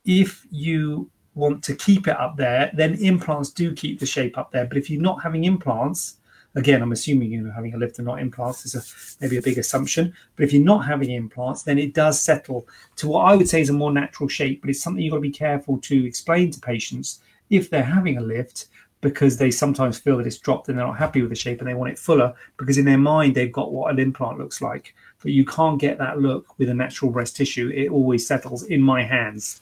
[0.04, 4.50] if you want to keep it up there, then implants do keep the shape up
[4.50, 4.64] there.
[4.64, 6.16] But if you're not having implants,
[6.56, 8.82] again, I'm assuming you're having a lift and not implants is a,
[9.20, 10.14] maybe a big assumption.
[10.34, 12.66] But if you're not having implants, then it does settle
[12.96, 14.62] to what I would say is a more natural shape.
[14.62, 17.20] But it's something you've got to be careful to explain to patients
[17.50, 18.66] if they're having a lift
[19.02, 21.68] because they sometimes feel that it's dropped and they're not happy with the shape and
[21.68, 24.94] they want it fuller because in their mind they've got what an implant looks like.
[25.22, 27.70] But you can't get that look with a natural breast tissue.
[27.74, 29.60] It always settles in my hands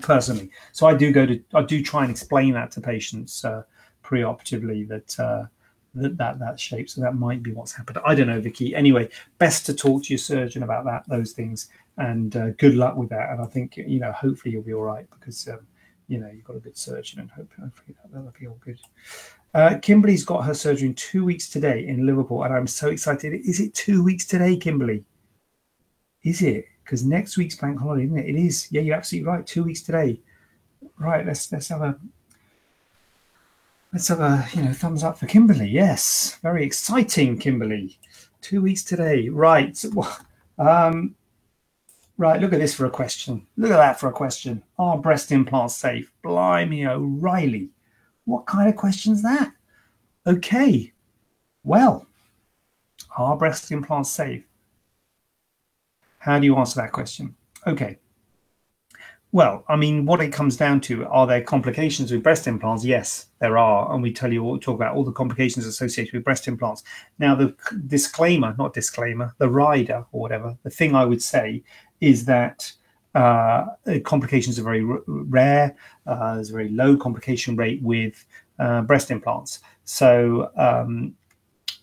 [0.00, 0.50] personally.
[0.72, 3.62] So I do go to I do try and explain that to patients uh,
[4.02, 5.44] preoperatively that uh,
[5.94, 6.88] that, that that shape.
[6.90, 7.98] So that might be what's happened.
[8.04, 8.74] I don't know, Vicky.
[8.74, 11.68] Anyway, best to talk to your surgeon about that those things,
[11.98, 13.30] and uh, good luck with that.
[13.30, 15.60] And I think you know, hopefully you'll be all right because um,
[16.08, 18.78] you know you've got a good surgeon, and hope, hopefully that, that'll be all good.
[19.54, 23.32] Uh, Kimberly's got her surgery in two weeks today in Liverpool, and I'm so excited.
[23.32, 25.04] Is it two weeks today, Kimberly?
[26.24, 26.66] Is it?
[26.84, 28.28] Because next week's bank holiday, isn't it?
[28.28, 28.68] It is.
[28.70, 29.46] Yeah, you're absolutely right.
[29.46, 30.20] Two weeks today.
[30.98, 31.26] Right.
[31.26, 31.98] Let's let's have a
[33.92, 35.68] let's have a you know thumbs up for Kimberly.
[35.68, 37.98] Yes, very exciting, Kimberly.
[38.42, 39.28] Two weeks today.
[39.28, 39.82] Right.
[40.56, 41.16] Um,
[42.16, 42.40] right.
[42.40, 43.44] Look at this for a question.
[43.56, 44.62] Look at that for a question.
[44.78, 46.12] Are breast implants safe?
[46.22, 47.70] Blimey, O'Reilly.
[48.24, 49.52] What kind of question's that?
[50.24, 50.92] Okay.
[51.64, 52.06] Well,
[53.16, 54.44] are breast implants safe?
[56.24, 57.36] How do you answer that question?
[57.66, 57.98] Okay.
[59.32, 62.82] Well, I mean, what it comes down to are there complications with breast implants?
[62.82, 66.24] Yes, there are, and we tell you all, talk about all the complications associated with
[66.24, 66.82] breast implants.
[67.18, 67.54] Now, the
[67.88, 71.62] disclaimer, not disclaimer, the rider or whatever, the thing I would say
[72.00, 72.72] is that
[73.14, 73.66] uh,
[74.04, 75.76] complications are very r- rare.
[76.06, 78.24] Uh, there's a very low complication rate with
[78.58, 79.58] uh, breast implants.
[79.84, 81.16] So, um,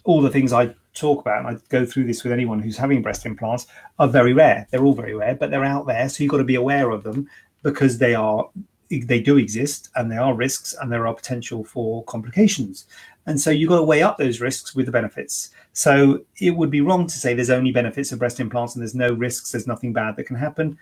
[0.03, 3.01] all the things I talk about, and I go through this with anyone who's having
[3.01, 3.67] breast implants,
[3.99, 4.67] are very rare.
[4.71, 6.07] They're all very rare, but they're out there.
[6.09, 7.29] So you've got to be aware of them
[7.63, 8.49] because they are
[8.89, 12.87] they do exist and there are risks and there are potential for complications.
[13.25, 15.51] And so you've got to weigh up those risks with the benefits.
[15.73, 18.95] So it would be wrong to say there's only benefits of breast implants and there's
[18.95, 20.77] no risks, there's nothing bad that can happen.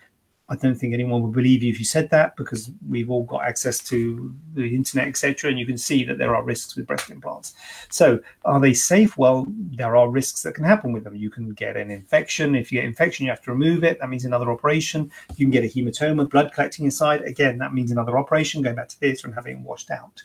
[0.50, 3.44] I don't think anyone would believe you if you said that because we've all got
[3.44, 7.10] access to the internet, etc., and you can see that there are risks with breast
[7.12, 7.54] implants.
[7.90, 9.18] So, are they safe?
[9.18, 11.16] Well, there are risks that can happen with them.
[11.16, 12.56] You can get an infection.
[12.56, 14.00] If you get infection, you have to remove it.
[14.00, 15.12] That means another operation.
[15.36, 17.22] You can get a hematoma, blood collecting inside.
[17.22, 20.24] Again, that means another operation, going back to theatre and having it washed out.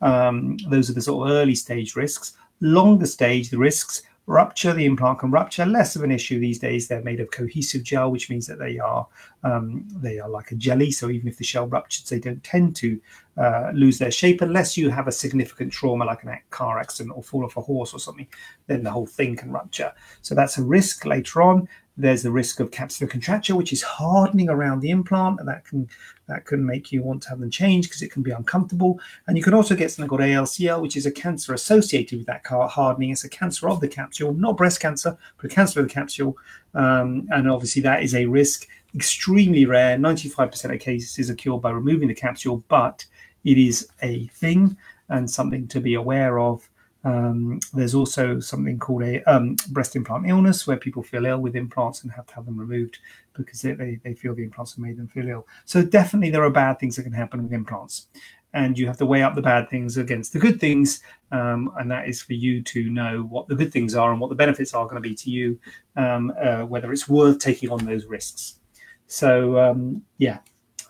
[0.00, 2.34] Um, those are the sort of early stage risks.
[2.60, 4.72] Longer stage, the risks rupture.
[4.72, 5.64] The implant can rupture.
[5.64, 6.88] Less of an issue these days.
[6.88, 9.06] They're made of cohesive gel, which means that they are
[9.44, 10.90] um, they are like a jelly.
[10.90, 13.00] So even if the shell ruptures, they don't tend to
[13.36, 17.22] uh, lose their shape unless you have a significant trauma like a car accident or
[17.22, 18.26] fall off a horse or something.
[18.66, 19.92] Then the whole thing can rupture.
[20.22, 21.68] So that's a risk later on.
[21.98, 25.88] There's the risk of capsular contracture, which is hardening around the implant, and that can
[26.26, 29.00] that can make you want to have them changed because it can be uncomfortable.
[29.26, 32.44] And you can also get something called ALCL, which is a cancer associated with that
[32.46, 33.10] hardening.
[33.10, 36.36] It's a cancer of the capsule, not breast cancer, but a cancer of the capsule.
[36.74, 39.96] Um, and obviously, that is a risk, extremely rare.
[39.96, 43.04] 95% of cases are cured by removing the capsule, but
[43.44, 44.76] it is a thing
[45.08, 46.68] and something to be aware of
[47.06, 51.54] um, there's also something called a um, breast implant illness where people feel ill with
[51.54, 52.98] implants and have to have them removed
[53.34, 55.46] because they, they, they feel the implants have made them feel ill.
[55.66, 58.08] So definitely there are bad things that can happen with implants.
[58.54, 61.00] And you have to weigh up the bad things against the good things.
[61.30, 64.30] Um, and that is for you to know what the good things are and what
[64.30, 65.60] the benefits are going to be to you,
[65.94, 68.58] um, uh, whether it's worth taking on those risks.
[69.06, 70.38] So, um, yeah,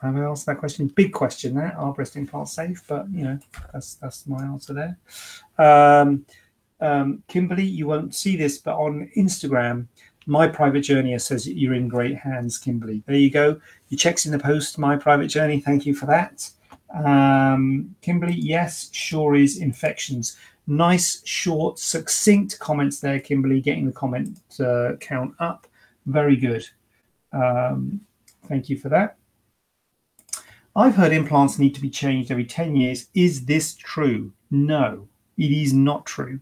[0.03, 0.89] have I answered that question?
[0.89, 1.75] Big question there.
[1.79, 2.83] Are breast implants safe?
[2.87, 3.39] But you know,
[3.73, 4.99] that's that's my answer there.
[5.59, 6.27] Um,
[6.81, 9.87] um, Kimberly, you won't see this, but on Instagram,
[10.27, 13.03] my private journey says you're in great hands, Kimberly.
[13.07, 13.61] There you go.
[13.89, 15.61] Your checks in the post, my private journey.
[15.61, 16.51] Thank you for that.
[16.95, 20.37] Um, Kimberly, yes, sure is infections.
[20.67, 23.61] Nice, short, succinct comments there, Kimberly.
[23.61, 25.67] Getting the comment uh, count up.
[26.07, 26.69] Very good.
[27.33, 28.01] Um,
[28.49, 29.17] thank you for that.
[30.77, 33.07] I've heard implants need to be changed every 10 years.
[33.15, 34.33] Is this true?
[34.51, 35.09] No,
[35.39, 36.39] it is not true.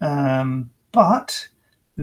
[0.00, 1.48] Um, but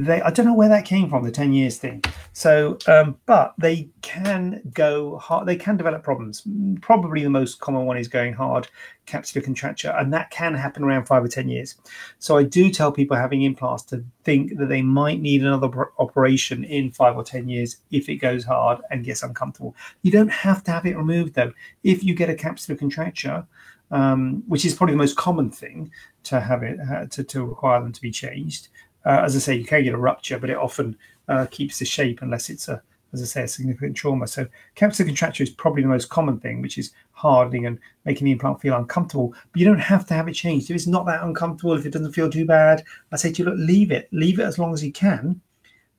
[0.06, 2.04] they I don't know where that came from, the 10 years thing.
[2.34, 6.43] So, um, but they can go hard, they can develop problems.
[6.82, 8.68] Probably the most common one is going hard,
[9.08, 11.76] capsular contracture, and that can happen around five or 10 years.
[12.20, 16.64] So, I do tell people having implants to think that they might need another operation
[16.64, 19.76] in five or 10 years if it goes hard and gets uncomfortable.
[20.04, 21.54] You don't have to have it removed though.
[21.84, 23.48] If you get a capsular contracture,
[23.91, 25.91] um, which is probably the most common thing
[26.24, 28.68] to have it uh, to, to require them to be changed.
[29.08, 30.97] Uh, as I say, you can get a rupture, but it often
[31.30, 32.84] uh, keeps the shape unless it's a,
[33.14, 34.28] as I say, a significant trauma.
[34.28, 34.45] So
[34.76, 38.60] capsular contracture is probably the most common thing, which is hardening and making the implant
[38.60, 39.34] feel uncomfortable.
[39.53, 40.70] But you don't have to have it changed.
[40.70, 42.84] If it's not that uncomfortable, if it doesn't feel too bad,
[43.14, 44.10] I say to you, look, leave it.
[44.12, 45.39] Leave it as long as you can.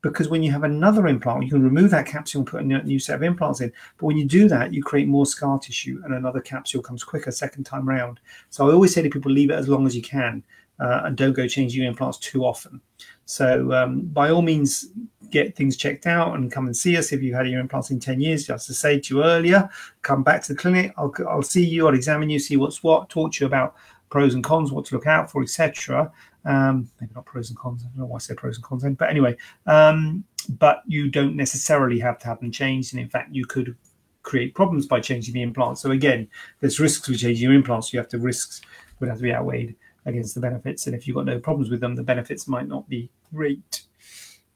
[0.03, 2.99] Because when you have another implant, you can remove that capsule and put a new
[2.99, 3.73] set of implants in.
[3.97, 7.31] But when you do that, you create more scar tissue and another capsule comes quicker
[7.31, 8.21] second time round.
[8.51, 10.45] So I always say to people, leave it as long as you can
[10.81, 12.81] uh, and don't go changing your implants too often.
[13.25, 14.87] So um, by all means,
[15.31, 18.01] get things checked out and come and see us if you've had your implants in
[18.01, 18.47] 10 years.
[18.47, 19.69] Just to say to you earlier,
[20.03, 20.95] come back to the clinic.
[20.97, 23.75] I'll, I'll see you, I'll examine you, see what's what, talk to you about
[24.09, 26.11] pros and cons, what to look out for, etc.
[26.45, 27.83] Um, maybe not pros and cons.
[27.85, 30.25] I don't know why I say pros and cons but anyway, um,
[30.59, 32.95] but you don't necessarily have to have them changed.
[32.95, 33.77] And in fact, you could
[34.23, 35.83] create problems by changing the implants.
[35.83, 36.29] So again,
[36.61, 37.93] there's risks with changing your implants.
[37.93, 38.63] You have to risks
[39.01, 39.77] would have to be outweighed
[40.09, 40.87] against the benefits.
[40.87, 43.83] And if you've got no problems with them, the benefits might not be great.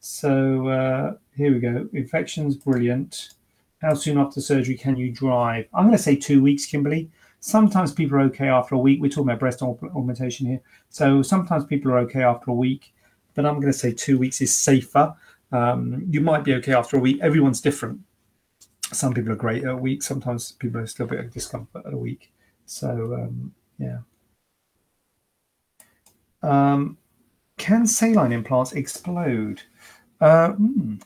[0.00, 1.88] So uh, here we go.
[1.92, 3.30] Infections, brilliant.
[3.80, 5.66] How soon after surgery can you drive?
[5.74, 7.10] I'm going to say two weeks, Kimberly.
[7.40, 9.00] Sometimes people are okay after a week.
[9.00, 10.60] We're talking about breast augmentation here.
[10.90, 12.94] So sometimes people are okay after a week,
[13.34, 15.14] but I'm going to say two weeks is safer.
[15.50, 17.18] Um, you might be okay after a week.
[17.20, 18.00] Everyone's different.
[18.92, 20.02] Some people are great at a week.
[20.02, 22.32] Sometimes people are still a bit of discomfort at a week.
[22.66, 23.98] So um, yeah.
[26.42, 26.98] Um,
[27.58, 29.62] can saline implants explode?
[30.20, 30.96] Uh, hmm.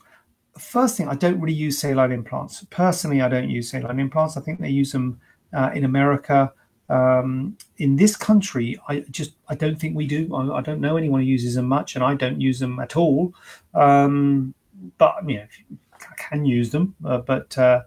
[0.57, 2.65] First thing, I don't really use saline implants.
[2.71, 4.37] Personally, I don't use saline implants.
[4.37, 5.19] I think they use them
[5.53, 6.51] uh, in America.
[6.89, 10.33] Um, in this country, I just I don't think we do.
[10.33, 12.95] I, I, don't know anyone who uses them much, and I don't use them at
[12.95, 13.33] all.
[13.73, 14.53] Um,
[14.97, 15.47] but you know,
[15.93, 16.95] I can use them.
[17.05, 17.81] Uh, but uh,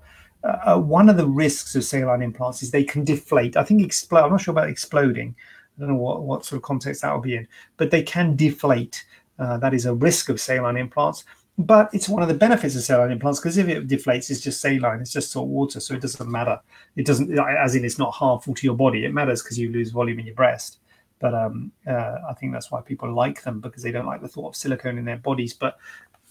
[0.44, 3.56] uh, one of the risks of saline implants is they can deflate.
[3.56, 4.24] I think explode.
[4.24, 5.34] I'm not sure about exploding,
[5.76, 8.36] I don't know what, what sort of context that will be in, but they can
[8.36, 9.04] deflate.
[9.38, 11.24] Uh, that is a risk of saline implants,
[11.56, 14.60] but it's one of the benefits of saline implants because if it deflates, it's just
[14.60, 16.60] saline, it's just salt water, so it doesn't matter.
[16.96, 19.04] It doesn't, as in, it's not harmful to your body.
[19.04, 20.78] It matters because you lose volume in your breast.
[21.18, 24.28] But um, uh, I think that's why people like them because they don't like the
[24.28, 25.52] thought of silicone in their bodies.
[25.52, 25.76] But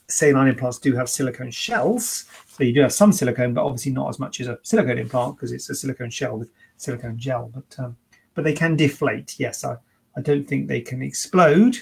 [0.08, 4.10] saline implants do have silicone shells, so you do have some silicone, but obviously not
[4.10, 7.52] as much as a silicone implant because it's a silicone shell with silicone gel.
[7.54, 7.98] But um,
[8.36, 9.36] but they can deflate.
[9.40, 9.78] Yes, I,
[10.16, 11.78] I don't think they can explode,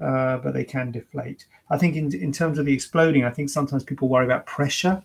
[0.00, 1.46] uh, but they can deflate.
[1.70, 5.02] I think in, in terms of the exploding, I think sometimes people worry about pressure,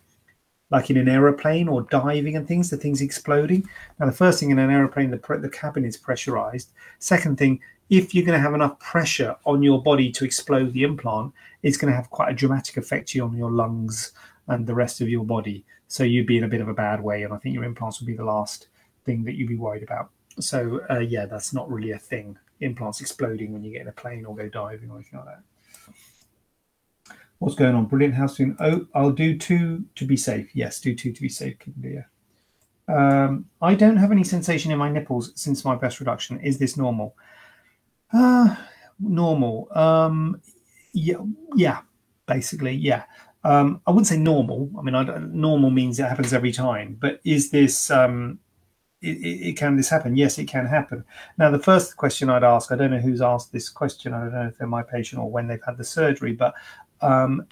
[0.72, 3.68] like in an aeroplane or diving and things, the things exploding.
[4.00, 6.72] Now, the first thing in an aeroplane, the, the cabin is pressurized.
[7.00, 7.60] Second thing,
[7.90, 11.78] if you're going to have enough pressure on your body to explode the implant, it's
[11.78, 14.14] going to have quite a dramatic effect on your lungs
[14.48, 15.64] and the rest of your body.
[15.88, 17.24] So you'd be in a bit of a bad way.
[17.24, 18.68] And I think your implants would be the last
[19.06, 20.10] thing that you'd be worried about.
[20.40, 22.38] So uh, yeah, that's not really a thing.
[22.62, 25.44] Implants exploding when you get in a plane or go diving or anything like that.
[27.40, 27.86] What's going on?
[27.86, 28.16] Brilliant.
[28.16, 28.56] How soon?
[28.60, 30.56] Oh, I'll do two to be safe.
[30.56, 31.58] Yes, do two to be safe.
[31.82, 32.04] Yeah.
[32.88, 36.40] Um, I don't have any sensation in my nipples since my breast reduction.
[36.40, 37.16] Is this normal?
[38.14, 38.56] Uh,
[39.00, 39.68] normal.
[39.78, 40.42] Um,
[40.94, 41.18] yeah,
[41.56, 41.82] yeah,
[42.26, 43.04] basically, yeah.
[43.44, 44.72] Um, I wouldn't say normal.
[44.78, 46.98] I mean, I normal means it happens every time.
[47.00, 48.40] But is this um,
[49.06, 50.16] it, it, can this happen?
[50.16, 51.04] Yes, it can happen.
[51.38, 54.14] Now, the first question I'd ask, I don't know who's asked this question.
[54.14, 56.54] I don't know if they're my patient or when they've had the surgery, but
[57.02, 57.46] um,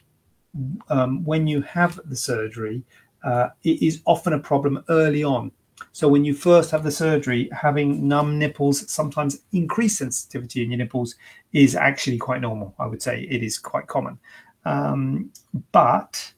[0.89, 2.83] um, when you have the surgery,
[3.23, 5.51] uh, it is often a problem early on.
[5.91, 10.77] So when you first have the surgery, having numb nipples, sometimes increased sensitivity in your
[10.77, 11.15] nipples,
[11.51, 12.73] is actually quite normal.
[12.79, 14.17] I would say it is quite common,
[14.65, 15.31] um,
[15.71, 16.33] but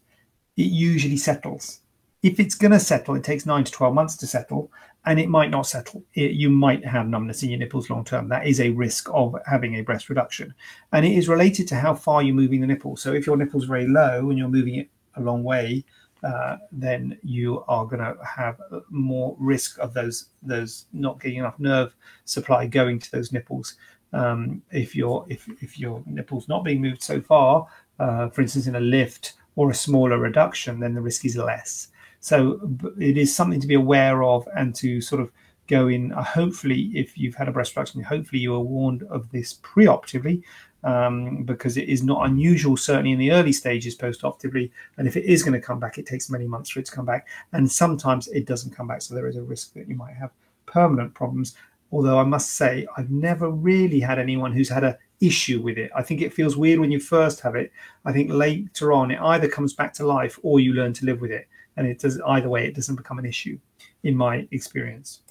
[0.58, 1.82] it usually settles.
[2.24, 4.72] If it's going to settle, it takes nine to 12 months to settle
[5.06, 6.04] and it might not settle.
[6.14, 8.28] It, you might have numbness in your nipples long term.
[8.30, 10.54] That is a risk of having a breast reduction.
[10.92, 12.98] And it is related to how far you're moving the nipple.
[12.98, 15.86] So if your nipple's very low and you're moving it a long way,
[16.24, 21.60] uh, then you are going to have more risk of those those not getting enough
[21.60, 23.76] nerve supply going to those nipples.
[24.12, 27.68] Um, if your if if your nipples not being moved so far,
[28.00, 31.90] uh, for instance, in a lift or a smaller reduction, then the risk is less.
[32.26, 32.60] So
[33.00, 35.32] it is something to be aware of and to sort of
[35.68, 36.12] go in.
[36.12, 40.42] Uh, hopefully, if you've had a breast reduction, hopefully you are warned of this preoperatively
[40.84, 44.72] um, because it is not unusual, certainly in the early stages post-operatively.
[44.98, 46.92] And if it is going to come back, it takes many months for it to
[46.92, 47.28] come back.
[47.54, 49.04] And sometimes it doesn't come back.
[49.04, 50.32] So there is a risk that you might have
[50.66, 51.54] permanent problems.
[51.92, 55.92] Although I must say, I've never really had anyone who's had a issue with it.
[55.96, 57.72] I think it feels weird when you first have it.
[58.04, 61.22] I think later on, it either comes back to life or you learn to live
[61.22, 61.48] with it.
[61.78, 63.60] And it does either way, it doesn't become an issue,
[64.04, 65.22] in my experience.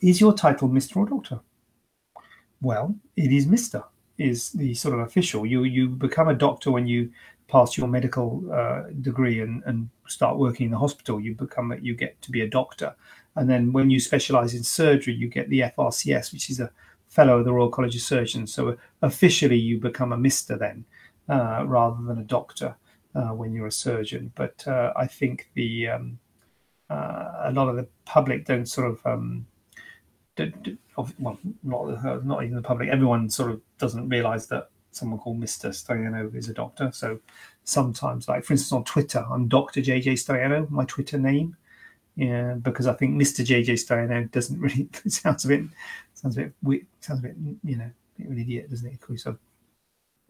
[0.00, 0.96] Is your title Mr.
[0.96, 1.40] or Doctor?
[2.60, 3.84] Well, it is Mr
[4.18, 5.46] is the sort of official.
[5.46, 7.10] You you become a doctor when you
[7.46, 11.20] pass your medical uh, degree and, and start working in the hospital.
[11.20, 12.94] You become you get to be a doctor,
[13.36, 16.70] and then when you specialize in surgery, you get the FRCS, which is a
[17.08, 18.52] fellow of the Royal College of Surgeons.
[18.52, 20.84] So officially, you become a Mister then,
[21.28, 22.76] uh, rather than a doctor
[23.14, 24.32] uh, when you're a surgeon.
[24.34, 26.18] But uh, I think the um,
[26.90, 29.46] uh, a lot of the public don't sort of um,
[30.96, 32.88] well, not not even the public.
[32.88, 36.90] Everyone sort of doesn't realise that someone called Mister Staiano is a doctor.
[36.92, 37.20] So
[37.64, 41.56] sometimes, like for instance, on Twitter, I'm Doctor JJ Staiano, my Twitter name.
[42.16, 45.64] Yeah, because I think Mister JJ Staiano doesn't really sounds a bit
[46.14, 48.88] sounds a bit weird, sounds a bit you know a bit of an idiot, doesn't
[48.88, 49.20] it?
[49.20, 49.38] So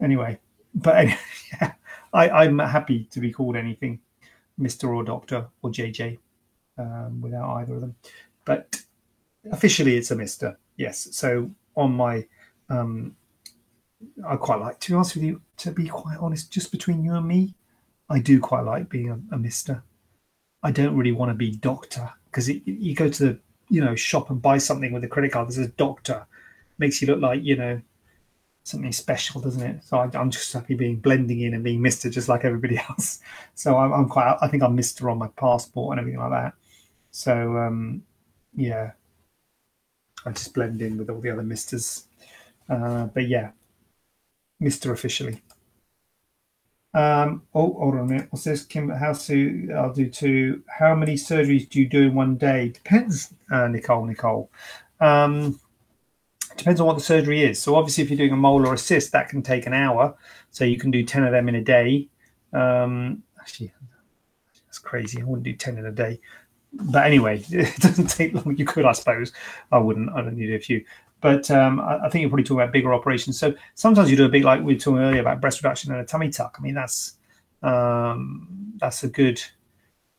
[0.01, 0.39] anyway,
[0.75, 1.07] but
[1.53, 1.73] yeah,
[2.13, 3.99] I, I'm happy to be called anything,
[4.57, 6.17] Mister or Doctor or JJ,
[6.77, 7.95] um, without either of them.
[8.45, 8.81] But
[9.51, 10.57] officially it's a Mister.
[10.77, 11.09] Yes.
[11.11, 12.25] So on my,
[12.69, 13.15] um,
[14.27, 15.41] I quite like to be honest with you.
[15.57, 17.53] To be quite honest, just between you and me,
[18.09, 19.83] I do quite like being a, a Mister.
[20.63, 23.39] I don't really want to be Doctor because you go to the
[23.69, 26.25] you know shop and buy something with a credit card that says Doctor,
[26.77, 27.81] makes you look like you know
[28.69, 29.83] something special, doesn't it?
[29.83, 33.19] So I, am just happy being blending in and being Mister just like everybody else.
[33.55, 34.37] So I'm, I'm, quite.
[34.41, 36.53] I think I'm Mister on my passport and everything like that.
[37.11, 38.03] So um,
[38.55, 38.91] yeah,
[40.25, 42.05] I just blend in with all the other misters.
[42.69, 43.51] Uh, but yeah,
[44.59, 45.41] Mister officially.
[46.93, 48.27] Um, oh, hold on a minute.
[48.31, 48.65] What's this?
[48.65, 49.73] Kim, how to?
[49.75, 50.63] I'll do two.
[50.67, 52.69] How many surgeries do you do in one day?
[52.69, 54.05] Depends, uh, Nicole.
[54.05, 54.51] Nicole.
[54.99, 55.59] Um,
[56.59, 57.61] depends on what the surgery is.
[57.61, 60.15] So obviously, if you're doing a mole or a cyst, that can take an hour.
[60.51, 62.07] So you can do ten of them in a day.
[62.53, 63.73] Um, actually,
[64.65, 65.21] that's crazy.
[65.21, 66.19] I wouldn't do ten in a day
[66.73, 68.55] but anyway, it doesn't take long.
[68.57, 69.31] You could, I suppose.
[69.71, 70.09] I wouldn't.
[70.11, 70.83] I don't need a few.
[71.21, 73.37] But um, I, I, think you're probably talking about bigger operations.
[73.37, 75.99] So sometimes you do a big, like we were talking earlier about breast reduction and
[75.99, 76.55] a tummy tuck.
[76.57, 77.17] I mean, that's
[77.61, 79.41] um, that's a good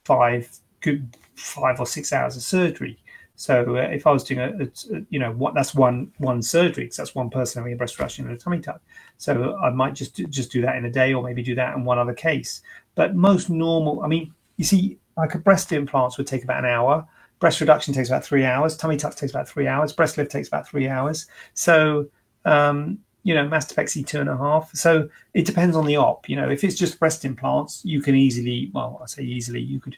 [0.05, 2.99] five, good five or six hours of surgery.
[3.41, 6.85] So uh, if I was doing a, a, you know, what that's one one surgery
[6.85, 8.83] because that's one person having a breast reduction and a tummy tuck.
[9.17, 11.83] So I might just just do that in a day, or maybe do that in
[11.87, 12.61] one other case.
[12.97, 16.71] But most normal, I mean, you see, like a breast implants would take about an
[16.71, 17.09] hour.
[17.39, 18.77] Breast reduction takes about three hours.
[18.77, 19.95] Tummy tuck takes about three hours.
[19.95, 21.27] Breast lift takes about three hours.
[21.55, 22.11] So,
[22.45, 24.71] um, you know, mastopexy two and a half.
[24.75, 26.29] So it depends on the op.
[26.29, 29.81] You know, if it's just breast implants, you can easily, well, I say easily, you
[29.81, 29.97] could,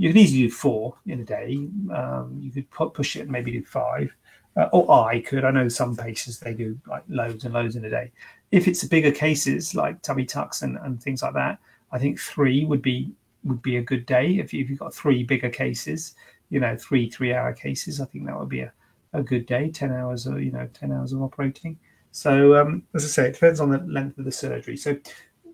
[0.00, 1.68] you can easily do four in a day.
[1.94, 4.14] Um, you could push it and maybe do five.
[4.56, 5.44] Uh, or I could.
[5.44, 8.10] I know some patients they do like loads and loads in a day.
[8.50, 11.58] If it's bigger cases like tummy tucks and, and things like that,
[11.92, 13.12] I think three would be
[13.44, 16.14] would be a good day if, you, if you've got three bigger cases
[16.50, 18.72] you know three three hour cases i think that would be a,
[19.14, 21.78] a good day 10 hours or you know 10 hours of operating
[22.12, 24.96] so um, as i say it depends on the length of the surgery so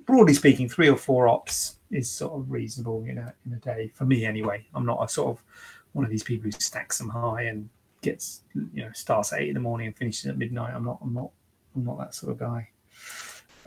[0.07, 3.91] broadly speaking three or four ops is sort of reasonable you know in a day
[3.95, 5.43] for me anyway i'm not a sort of
[5.93, 7.69] one of these people who stacks them high and
[8.03, 10.99] gets you know starts at eight in the morning and finishes at midnight i'm not
[11.03, 11.31] i'm not
[11.75, 12.69] i'm not that sort of guy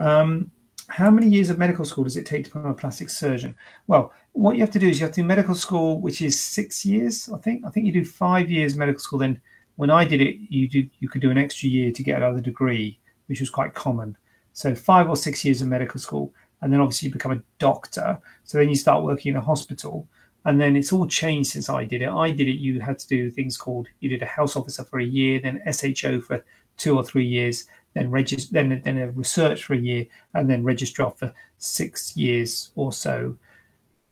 [0.00, 0.50] um,
[0.90, 3.54] how many years of medical school does it take to become a plastic surgeon?
[3.86, 6.40] Well, what you have to do is you have to do medical school, which is
[6.40, 7.64] six years, I think.
[7.64, 9.18] I think you do five years medical school.
[9.18, 9.40] Then,
[9.76, 12.40] when I did it, you did you could do an extra year to get another
[12.40, 14.16] degree, which was quite common.
[14.52, 16.32] So five or six years of medical school,
[16.62, 18.18] and then obviously you become a doctor.
[18.44, 20.06] So then you start working in a hospital,
[20.44, 22.08] and then it's all changed since I did it.
[22.08, 22.58] I did it.
[22.58, 25.62] You had to do things called you did a house officer for a year, then
[25.70, 26.44] SHO for
[26.76, 30.64] two or three years, then registrar, then then a research for a year, and then
[30.64, 33.36] registrar for six years or so.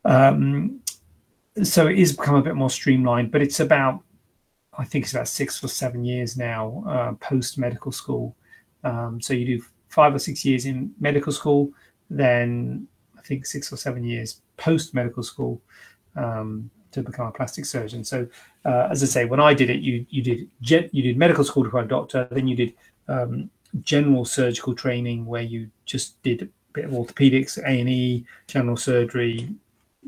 [0.04, 0.80] Um,
[1.62, 4.02] so it is become a bit more streamlined, but it's about
[4.78, 8.36] I think it's about six or seven years now uh, post medical school.
[8.84, 11.72] Um, so you do five or six years in medical school,
[12.10, 12.86] then
[13.16, 15.60] I think six or seven years post medical school
[16.16, 18.04] um, to become a plastic surgeon.
[18.04, 18.26] So
[18.64, 20.48] uh, as I say, when I did it, you you did
[20.92, 22.74] you did medical school to become a doctor, then you did
[23.08, 23.50] um,
[23.82, 28.76] general surgical training where you just did a bit of orthopedics, A and E, general
[28.76, 29.48] surgery,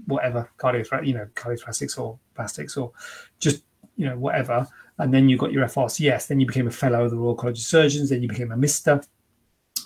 [0.07, 2.93] whatever, cardiothoracic, you know, cardiothoracics or plastics or
[3.39, 3.63] just
[3.97, 4.67] you know whatever.
[4.99, 6.27] And then you got your FRCS.
[6.27, 8.11] Then you became a fellow of the Royal College of Surgeons.
[8.11, 9.03] Then you became a Mister.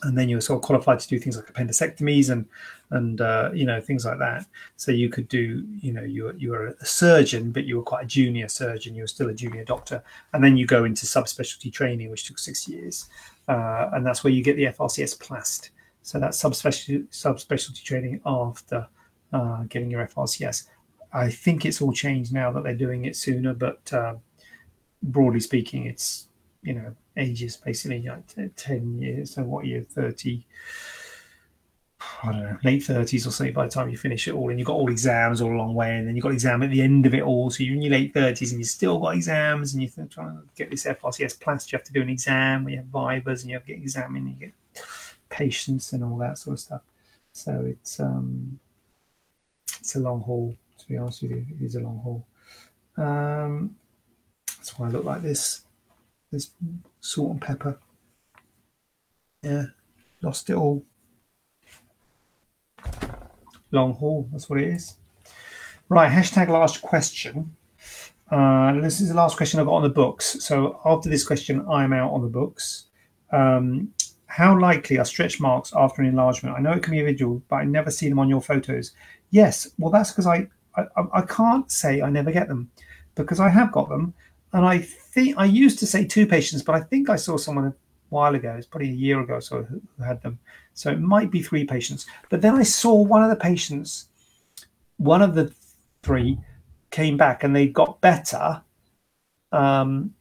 [0.04, 2.46] And then you're sort of qualified to do things like appendectomies and
[2.90, 4.46] and uh, you know things like that.
[4.76, 7.82] So you could do you know you were, you were a surgeon, but you were
[7.82, 8.94] quite a junior surgeon.
[8.94, 10.02] You were still a junior doctor,
[10.32, 13.08] and then you go into subspecialty training, which took six years,
[13.48, 15.70] uh, and that's where you get the FRCS Plast.
[16.02, 18.86] So that's subspecialty subspecialty training after
[19.32, 20.68] uh, getting your FRCS.
[21.12, 24.16] I think it's all changed now that they're doing it sooner, but uh,
[25.02, 26.28] broadly speaking, it's
[26.62, 28.22] you know ages basically like
[28.56, 30.44] 10 years so what year 30
[32.22, 34.50] I don't know, late 30s or something by the time you finish it all.
[34.50, 35.96] And you've got all exams all along way.
[35.96, 37.50] And then you've got exam at the end of it all.
[37.50, 40.42] So you're in your late 30s and you've still got exams and you're trying to
[40.56, 41.72] get this FRCS Plast.
[41.72, 42.68] You have to do an exam.
[42.68, 44.28] You have vivas and you have to get examined.
[44.28, 44.84] You get
[45.28, 46.82] patients and all that sort of stuff.
[47.32, 48.58] So it's um,
[49.80, 51.46] it's a long haul, to be honest with you.
[51.60, 52.26] It is a long haul.
[52.96, 53.76] Um,
[54.56, 55.62] that's why I look like this.
[56.30, 56.50] There's
[57.04, 57.78] salt and pepper.
[59.42, 59.66] Yeah,
[60.22, 60.82] lost it all.
[63.70, 64.96] Long haul, that's what it is.
[65.88, 67.54] Right, hashtag last question.
[68.30, 70.42] Uh, this is the last question I've got on the books.
[70.42, 72.86] So after this question, I'm out on the books.
[73.30, 73.92] Um,
[74.26, 76.56] how likely are stretch marks after an enlargement?
[76.56, 78.92] I know it can be individual, but I never see them on your photos.
[79.30, 82.70] Yes, well, that's because I, I I can't say I never get them
[83.14, 84.14] because I have got them,
[84.54, 87.66] and I think I used to say two patients, but I think I saw someone
[87.66, 87.74] a
[88.08, 88.54] while ago.
[88.56, 90.38] It's probably a year ago, so who had them.
[90.74, 92.06] So it might be three patients.
[92.30, 94.08] But then I saw one of the patients,
[94.96, 95.52] one of the
[96.04, 96.38] three,
[96.92, 98.62] came back and they got better.
[99.50, 100.14] Um,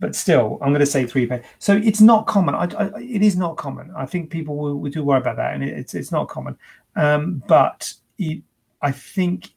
[0.00, 1.48] but still, I'm going to say three patients.
[1.60, 2.56] So it's not common.
[2.56, 3.92] I, I, it is not common.
[3.96, 6.58] I think people will, will do worry about that, and it, it's it's not common.
[6.96, 8.42] Um, but it,
[8.82, 9.50] I think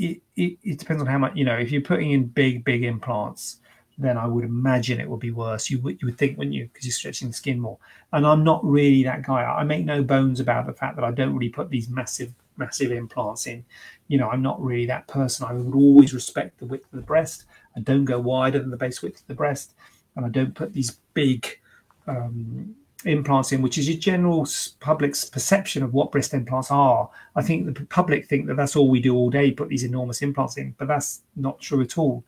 [0.00, 1.56] it, it, it depends on how much you know.
[1.56, 3.58] If you're putting in big big implants,
[3.98, 5.68] then I would imagine it would be worse.
[5.68, 6.64] You would you would think, wouldn't you?
[6.72, 7.78] Because you're stretching the skin more.
[8.12, 9.44] And I'm not really that guy.
[9.44, 12.92] I make no bones about the fact that I don't really put these massive massive
[12.92, 13.64] implants in.
[14.08, 15.46] You know, I'm not really that person.
[15.46, 17.44] I would always respect the width of the breast.
[17.76, 19.74] I don't go wider than the base width of the breast,
[20.16, 21.58] and I don't put these big
[22.06, 22.74] um,
[23.04, 24.46] implants in, which is your general
[24.80, 27.08] public's perception of what breast implants are.
[27.34, 30.22] I think the public think that that's all we do all day, put these enormous
[30.22, 32.24] implants in, but that's not true at all.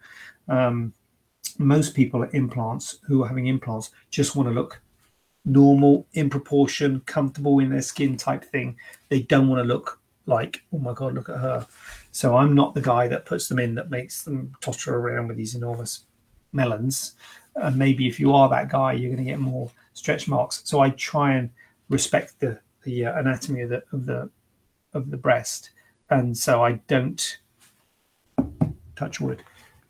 [0.49, 0.93] Um,
[1.59, 4.81] most people at implants who are having implants just want to look
[5.45, 8.77] normal, in proportion, comfortable in their skin type thing.
[9.09, 11.67] They don't want to look like, oh my God, look at her.
[12.13, 15.37] So I'm not the guy that puts them in that makes them totter around with
[15.37, 16.05] these enormous
[16.53, 17.15] melons.
[17.57, 20.63] And maybe if you are that guy, you're going to get more stretch marks.
[20.65, 21.51] So I try and
[21.89, 24.31] respect the the uh, anatomy of the of the
[24.95, 25.71] of the breast,
[26.11, 27.39] and so I don't
[28.97, 29.43] touch wood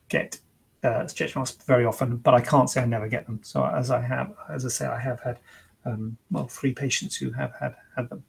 [0.08, 0.38] get
[0.84, 3.40] uh, stretch marks very often, but I can't say I never get them.
[3.42, 5.38] So as I have, as I say, I have had
[5.84, 8.24] um, well three patients who have had had them,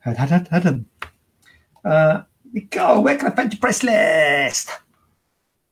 [0.00, 0.86] had had had, had them.
[1.84, 4.70] Uh, Nicole, where can I find your price list?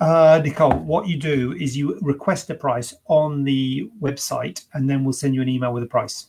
[0.01, 5.05] Uh, Nicole, what you do is you request a price on the website, and then
[5.05, 6.29] we'll send you an email with a price.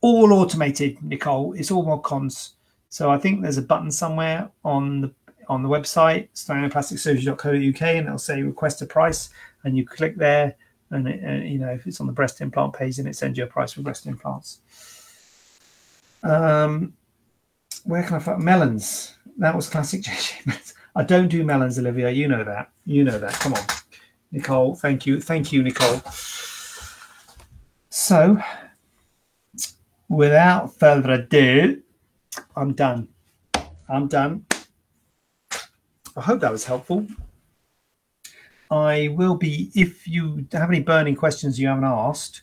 [0.00, 1.52] All automated, Nicole.
[1.52, 2.54] It's all mod cons.
[2.88, 5.14] So I think there's a button somewhere on the
[5.48, 9.28] on the website, staianoplasticsurgery.co.uk, and it'll say request a price,
[9.62, 10.56] and you click there,
[10.90, 13.38] and, it, and you know if it's on the breast implant page, and it sends
[13.38, 14.60] you a price for breast implants.
[16.24, 16.94] Um,
[17.84, 19.14] where can I find melons?
[19.38, 20.72] That was classic JJ.
[20.96, 22.10] I don't do melons, Olivia.
[22.10, 22.70] You know that.
[22.86, 23.34] You know that.
[23.34, 23.64] Come on,
[24.32, 24.74] Nicole.
[24.74, 25.20] Thank you.
[25.20, 26.00] Thank you, Nicole.
[27.90, 28.38] So,
[30.08, 31.82] without further ado,
[32.56, 33.08] I'm done.
[33.86, 34.46] I'm done.
[36.16, 37.06] I hope that was helpful.
[38.70, 42.42] I will be, if you have any burning questions you haven't asked,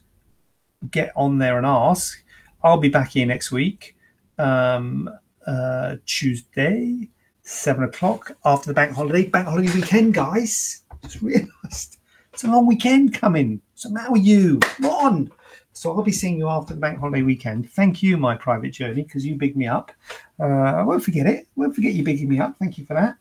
[0.91, 2.23] get on there and ask.
[2.63, 3.97] I'll be back here next week,
[4.37, 5.09] um,
[5.45, 7.09] uh, Tuesday,
[7.53, 9.27] seven o'clock after the bank holiday.
[9.27, 10.83] Bank holiday weekend, guys.
[11.03, 11.97] Just realised
[12.33, 13.61] it's a long weekend coming.
[13.75, 14.59] So how are you?
[14.59, 15.31] Come on.
[15.75, 17.69] So I'll be seeing you after the bank holiday weekend.
[17.71, 19.91] Thank you, my private journey, because you bigged me up.
[20.39, 21.39] Uh, I won't forget it.
[21.39, 22.55] I won't forget you bigging me up.
[22.59, 23.15] Thank you for that.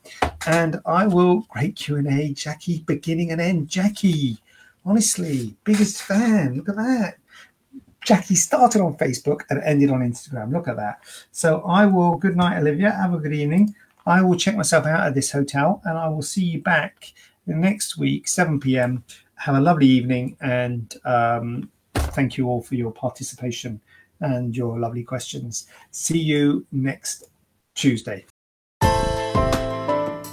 [0.47, 3.69] And I will great Q and A, Jackie, beginning and end.
[3.69, 4.39] Jackie,
[4.85, 6.57] honestly, biggest fan.
[6.57, 7.15] Look at that.
[8.05, 10.53] Jackie started on Facebook and ended on Instagram.
[10.53, 11.01] Look at that.
[11.31, 12.17] So I will.
[12.17, 12.91] Good night, Olivia.
[12.91, 13.75] Have a good evening.
[14.07, 17.13] I will check myself out at this hotel, and I will see you back
[17.47, 19.05] next week, 7 p.m.
[19.37, 23.81] Have a lovely evening, and um, thank you all for your participation
[24.21, 25.67] and your lovely questions.
[25.91, 27.31] See you next
[27.75, 28.27] Tuesday.